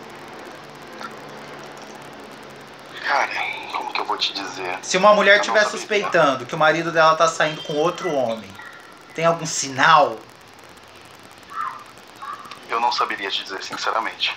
Cara, 3.06 3.30
como 3.74 3.92
que 3.92 4.00
eu 4.00 4.06
vou 4.06 4.16
te 4.18 4.32
dizer? 4.32 4.80
Se 4.82 4.96
uma 4.96 5.14
mulher 5.14 5.42
estiver 5.42 5.66
suspeitando 5.66 6.46
que 6.46 6.56
o 6.56 6.58
marido 6.58 6.94
dela 6.94 7.18
tá 7.18 7.28
saindo 7.28 7.62
com 7.64 7.74
outro 7.74 8.10
homem, 8.10 8.50
tem 9.14 9.26
algum 9.26 9.46
sinal? 9.46 10.18
Eu 12.70 12.80
não 12.80 12.94
saberia 12.94 13.30
te 13.30 13.44
dizer, 13.44 13.62
sinceramente. 13.62 14.34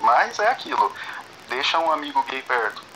Mas 0.00 0.40
é 0.40 0.48
aquilo, 0.48 0.92
deixa 1.48 1.78
um 1.78 1.92
amigo 1.92 2.20
gay 2.24 2.42
perto. 2.42 2.91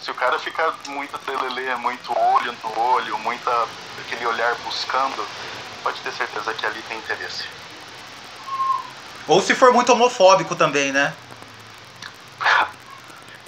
Se 0.00 0.10
o 0.10 0.14
cara 0.14 0.38
fica 0.38 0.72
muito 0.88 1.18
telelê, 1.18 1.74
muito 1.76 2.16
olho 2.16 2.54
no 2.62 2.78
olho, 2.78 3.18
muita 3.18 3.50
aquele 4.06 4.26
olhar 4.26 4.54
buscando, 4.64 5.26
pode 5.82 6.00
ter 6.00 6.12
certeza 6.12 6.52
que 6.54 6.66
ali 6.66 6.80
tem 6.82 6.98
interesse. 6.98 7.44
Ou 9.26 9.42
se 9.42 9.54
for 9.54 9.72
muito 9.72 9.92
homofóbico 9.92 10.54
também, 10.54 10.92
né? 10.92 11.12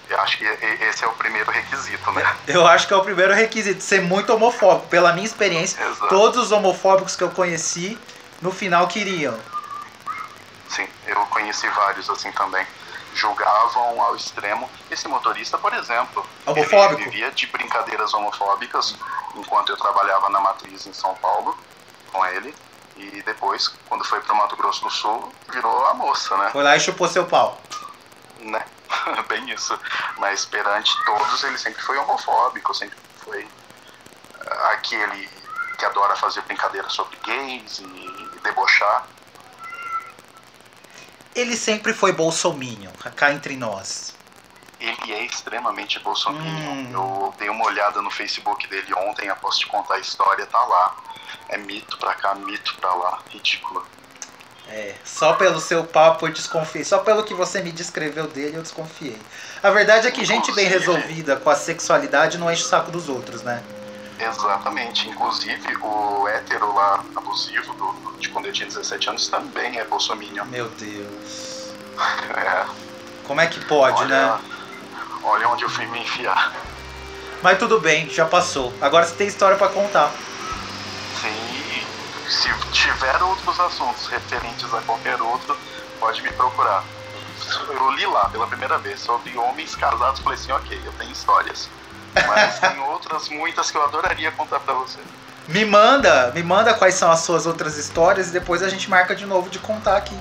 Eu 0.09 0.19
acho 0.21 0.39
que 0.39 0.45
esse 0.45 1.05
é 1.05 1.07
o 1.07 1.13
primeiro 1.13 1.51
requisito, 1.51 2.11
né? 2.13 2.37
Eu 2.49 2.67
acho 2.67 2.89
que 2.89 2.95
é 2.95 2.97
o 2.97 3.03
primeiro 3.03 3.35
requisito, 3.35 3.83
ser 3.83 4.01
muito 4.01 4.33
homofóbico. 4.33 4.89
Pela 4.89 5.13
minha 5.13 5.27
experiência, 5.27 5.81
Exato. 5.83 6.09
todos 6.09 6.47
os 6.47 6.53
homofóbicos 6.53 7.15
que 7.15 7.23
eu 7.23 7.31
conheci, 7.31 7.99
no 8.41 8.51
final 8.51 8.89
queriam. 8.89 9.39
Sim, 10.69 10.89
eu 11.07 11.17
conheci 11.27 11.69
vários 11.69 12.09
assim 12.09 12.33
também. 12.33 12.67
Julgavam 13.15 14.01
ao 14.01 14.15
extremo. 14.17 14.71
Esse 14.91 15.09
motorista, 15.09 15.59
por 15.59 15.73
exemplo, 15.73 16.25
Homofóbico? 16.47 17.01
ele 17.01 17.05
vivia 17.11 17.31
de 17.33 17.47
brincadeiras 17.47 18.13
homofóbicas 18.15 18.97
enquanto 19.35 19.71
eu 19.71 19.77
trabalhava 19.77 20.29
na 20.29 20.41
matriz 20.41 20.87
em 20.87 20.93
São 20.93 21.15
Paulo 21.17 21.59
com 22.13 22.25
ele. 22.27 22.55
E 22.97 23.23
depois, 23.23 23.69
quando 23.89 24.05
foi 24.05 24.21
pro 24.21 24.35
Mato 24.35 24.57
Grosso 24.57 24.83
do 24.83 24.91
Sul, 24.91 25.33
virou 25.53 25.87
a 25.87 25.95
moça, 25.95 26.37
né? 26.37 26.51
Foi 26.51 26.65
lá 26.65 26.77
e 26.77 26.81
chupou 26.81 27.09
seu 27.09 27.25
pau. 27.27 27.61
né? 28.41 28.65
Bem 29.29 29.49
isso. 29.51 29.79
Mas 30.17 30.45
perante 30.47 30.93
todos 31.05 31.45
ele 31.45 31.59
sempre 31.59 31.81
foi 31.83 31.97
homofóbico, 31.99 32.75
sempre 32.75 32.99
foi 33.25 33.47
ah, 34.47 34.71
aquele 34.73 35.29
que 35.79 35.85
adora 35.85 36.17
fazer 36.17 36.41
brincadeira 36.43 36.89
sobre 36.89 37.17
gays 37.25 37.79
e 37.79 38.41
debochar. 38.43 39.07
Ele 41.39 41.57
sempre 41.57 41.93
foi 41.93 42.11
bolsominion, 42.11 42.91
cá 43.15 43.33
entre 43.33 43.57
nós. 43.57 44.13
Ele 44.81 45.13
é 45.13 45.25
extremamente 45.25 46.01
bolsominion. 46.01 46.73
Hum. 46.73 46.91
Eu 46.93 47.35
dei 47.39 47.49
uma 47.49 47.65
olhada 47.65 48.03
no 48.03 48.11
Facebook 48.11 48.67
dele 48.67 48.93
ontem, 48.95 49.29
após 49.29 49.57
te 49.57 49.69
contar 49.69 49.95
a 49.95 49.99
história, 50.01 50.45
tá 50.47 50.59
lá. 50.59 50.97
É 51.49 51.57
mito 51.57 51.97
pra 51.99 52.13
cá, 52.15 52.35
mito 52.35 52.75
pra 52.81 52.93
lá. 52.93 53.21
Ridículo. 53.31 53.87
É, 54.69 54.97
só 55.05 55.35
pelo 55.35 55.61
seu 55.61 55.85
papo 55.85 56.27
eu 56.27 56.33
desconfiei. 56.33 56.85
Só 56.85 56.99
pelo 56.99 57.23
que 57.23 57.35
você 57.35 57.63
me 57.63 57.71
descreveu 57.71 58.27
dele 58.27 58.57
eu 58.57 58.63
desconfiei. 58.63 59.23
A 59.63 59.71
verdade 59.71 60.09
é 60.09 60.11
que 60.11 60.25
gente 60.25 60.51
bem 60.53 60.67
resolvida 60.67 61.37
com 61.37 61.51
a 61.51 61.55
sexualidade 61.55 62.37
não 62.37 62.51
enche 62.51 62.65
o 62.65 62.67
saco 62.67 62.91
dos 62.91 63.09
outros, 63.09 63.43
né? 63.43 63.63
Exatamente. 64.19 65.09
Inclusive, 65.09 65.77
o 65.83 66.29
hétero 66.29 66.75
lá, 66.75 67.05
abusivo, 67.15 67.75
do, 67.75 68.19
de 68.19 68.29
quando 68.31 68.47
eu 68.47 68.53
tinha 68.53 68.67
17 68.67 69.11
anos, 69.11 69.29
também 69.29 69.79
é 69.79 69.85
bolsominion. 69.85 70.45
Meu 70.47 70.69
Deus. 70.71 71.59
É, 72.37 72.65
Como 73.25 73.41
é 73.41 73.49
que 73.49 73.59
pode, 73.65 74.01
olha, 74.01 74.37
né? 74.37 74.41
olha 75.25 75.49
onde 75.49 75.65
eu 75.65 75.69
fui 75.69 75.85
me 75.87 75.99
enfiar. 75.99 76.55
Mas 77.43 77.59
tudo 77.59 77.81
bem, 77.81 78.09
já 78.09 78.25
passou. 78.25 78.73
Agora 78.81 79.05
você 79.05 79.17
tem 79.17 79.27
história 79.27 79.57
pra 79.57 79.69
contar. 79.69 80.13
Sim, 81.21 81.85
se 82.29 82.49
tiver 82.71 83.21
outros 83.21 83.59
assuntos 83.59 84.07
referentes 84.07 84.73
a 84.73 84.81
qualquer 84.83 85.21
outro, 85.21 85.57
pode 85.99 86.23
me 86.23 86.31
procurar. 86.31 86.85
Eu 87.69 87.91
li 87.91 88.07
lá 88.07 88.29
pela 88.29 88.47
primeira 88.47 88.79
vez 88.79 89.01
sobre 89.01 89.37
homens 89.37 89.75
casados, 89.75 90.21
falei 90.21 90.39
assim, 90.39 90.53
ok, 90.53 90.81
eu 90.85 90.93
tenho 90.93 91.11
histórias. 91.11 91.69
Mas 92.15 92.59
tem 92.59 92.79
outras 92.81 93.29
muitas 93.29 93.71
que 93.71 93.77
eu 93.77 93.85
adoraria 93.85 94.31
contar 94.33 94.61
pra 94.61 94.75
você. 94.75 94.99
Me 95.47 95.65
manda, 95.65 96.31
me 96.35 96.43
manda 96.43 96.75
quais 96.75 96.95
são 96.95 97.11
as 97.11 97.21
suas 97.21 97.47
outras 97.47 97.77
histórias 97.79 98.29
e 98.29 98.33
depois 98.33 98.63
a 98.63 98.69
gente 98.69 98.91
marca 98.91 99.15
de 99.15 99.25
novo 99.25 99.49
de 99.49 99.59
contar 99.59 99.97
aqui. 99.97 100.19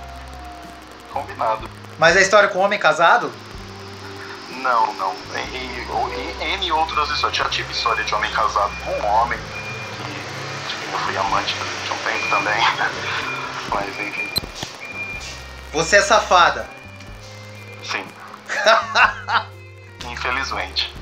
Combinado. 1.11 1.69
Mas 1.97 2.15
a 2.15 2.21
história 2.21 2.47
com 2.49 2.59
homem 2.59 2.79
casado? 2.79 3.31
Não, 4.49 4.93
não. 4.93 5.13
E, 5.35 5.57
e, 5.57 6.41
e 6.41 6.53
N 6.55 6.71
outras 6.71 7.09
histórias. 7.09 7.37
Já 7.37 7.49
tive 7.49 7.71
história 7.71 8.03
de 8.03 8.13
homem 8.13 8.31
casado 8.31 8.71
com 8.85 8.91
um 8.91 9.05
homem, 9.05 9.39
que 10.69 10.93
eu 10.93 10.99
fui 10.99 11.17
amante 11.17 11.55
durante 11.55 11.91
um 11.91 11.97
tempo 11.97 12.29
também. 12.29 12.61
Mas 13.73 13.99
enfim, 13.99 14.29
Você 15.73 15.97
é 15.97 16.01
safada. 16.01 16.67
sim. 17.83 18.05
Infelizmente. 20.09 20.93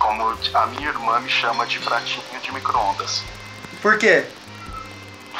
Como 0.00 0.36
a 0.54 0.66
minha 0.66 0.88
irmã 0.88 1.20
me 1.20 1.28
chama 1.28 1.66
de 1.66 1.78
pratinho 1.78 2.24
de 2.42 2.52
micro-ondas. 2.52 3.22
Por 3.82 3.98
quê? 3.98 4.26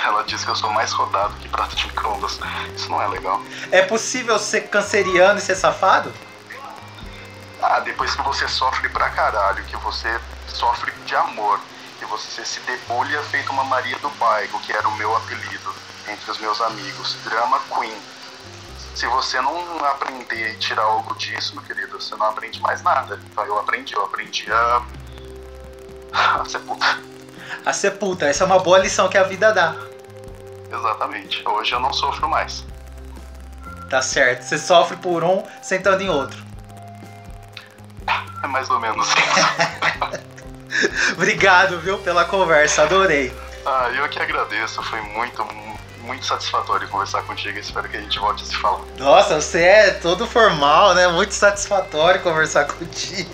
Ela 0.05 0.23
diz 0.23 0.45
que 0.45 0.51
eu 0.51 0.55
sou 0.55 0.71
mais 0.71 0.93
rodado 0.93 1.35
que 1.41 1.49
prato 1.49 1.75
de 1.75 1.87
micro-ondas. 1.87 2.39
Isso 2.77 2.89
não 2.91 3.03
é 3.03 3.09
legal. 3.09 3.43
É 3.73 3.83
possível 3.83 4.39
ser 4.39 4.69
canceriano 4.69 5.39
e 5.39 5.43
ser 5.43 5.57
safado? 5.57 6.13
Ah, 7.63 7.81
depois 7.81 8.15
que 8.15 8.23
você 8.23 8.47
sofre 8.49 8.89
pra 8.91 9.09
caralho, 9.11 9.65
que 9.65 9.77
você 9.79 10.21
sofre 10.47 10.93
de 11.07 11.17
amor, 11.17 11.59
que 11.99 12.05
você 12.05 12.45
se 12.45 12.61
debulha 12.61 13.23
feito 13.25 13.51
uma 13.51 13.65
Maria 13.65 13.99
do 13.99 14.11
Bairro, 14.11 14.61
que 14.61 14.73
era 14.73 14.87
o 14.87 14.97
meu 14.97 15.17
apelido 15.17 15.75
entre 16.07 16.31
os 16.31 16.39
meus 16.39 16.61
amigos, 16.61 17.17
Drama 17.25 17.61
Queen. 17.75 17.97
Se 18.95 19.07
você 19.07 19.41
não 19.41 19.85
aprender 19.87 20.55
e 20.55 20.59
tirar 20.59 20.83
algo 20.83 21.15
disso, 21.17 21.55
meu 21.55 21.65
querido, 21.65 22.01
você 22.01 22.15
não 22.17 22.27
aprende 22.27 22.61
mais 22.61 22.83
nada. 22.83 23.19
Então 23.31 23.45
eu 23.45 23.59
aprendi, 23.59 23.95
eu 23.95 24.05
aprendi 24.05 24.47
a. 24.53 24.83
a 26.13 26.45
ser 26.45 26.59
puta. 26.61 26.99
A 27.65 27.73
ser 27.73 27.91
puta, 27.93 28.27
essa 28.27 28.45
é 28.45 28.47
uma 28.47 28.59
boa 28.59 28.79
lição 28.79 29.09
que 29.09 29.19
a 29.19 29.23
vida 29.23 29.53
dá. 29.53 29.75
Exatamente. 30.73 31.47
Hoje 31.49 31.73
eu 31.73 31.81
não 31.81 31.93
sofro 31.93 32.29
mais. 32.29 32.65
Tá 33.89 34.01
certo. 34.01 34.43
Você 34.43 34.59
sofre 34.59 34.97
por 34.97 35.25
um 35.25 35.43
sentando 35.63 36.03
em 36.03 36.09
outro. 36.09 36.41
É 38.43 38.47
mais 38.47 38.71
ou 38.71 38.79
menos 38.81 39.07
isso. 39.09 39.17
Obrigado, 41.15 41.79
viu, 41.81 41.99
pela 41.99 42.25
conversa. 42.25 42.83
Adorei. 42.83 43.35
ah, 43.67 43.91
eu 43.93 44.09
que 44.09 44.19
agradeço. 44.19 44.83
Foi 44.85 45.01
muito, 45.01 45.45
muito 45.45 45.70
satisfatório 46.25 46.89
conversar 46.89 47.23
contigo. 47.23 47.59
Espero 47.59 47.89
que 47.89 47.97
a 47.97 48.01
gente 48.01 48.19
volte 48.19 48.43
a 48.43 48.47
se 48.47 48.57
falar. 48.57 48.85
Nossa, 48.99 49.41
você 49.41 49.63
é 49.63 49.91
todo 49.93 50.27
formal, 50.27 50.95
né? 50.95 51.09
Muito 51.09 51.33
satisfatório 51.33 52.21
conversar 52.21 52.67
contigo. 52.73 53.31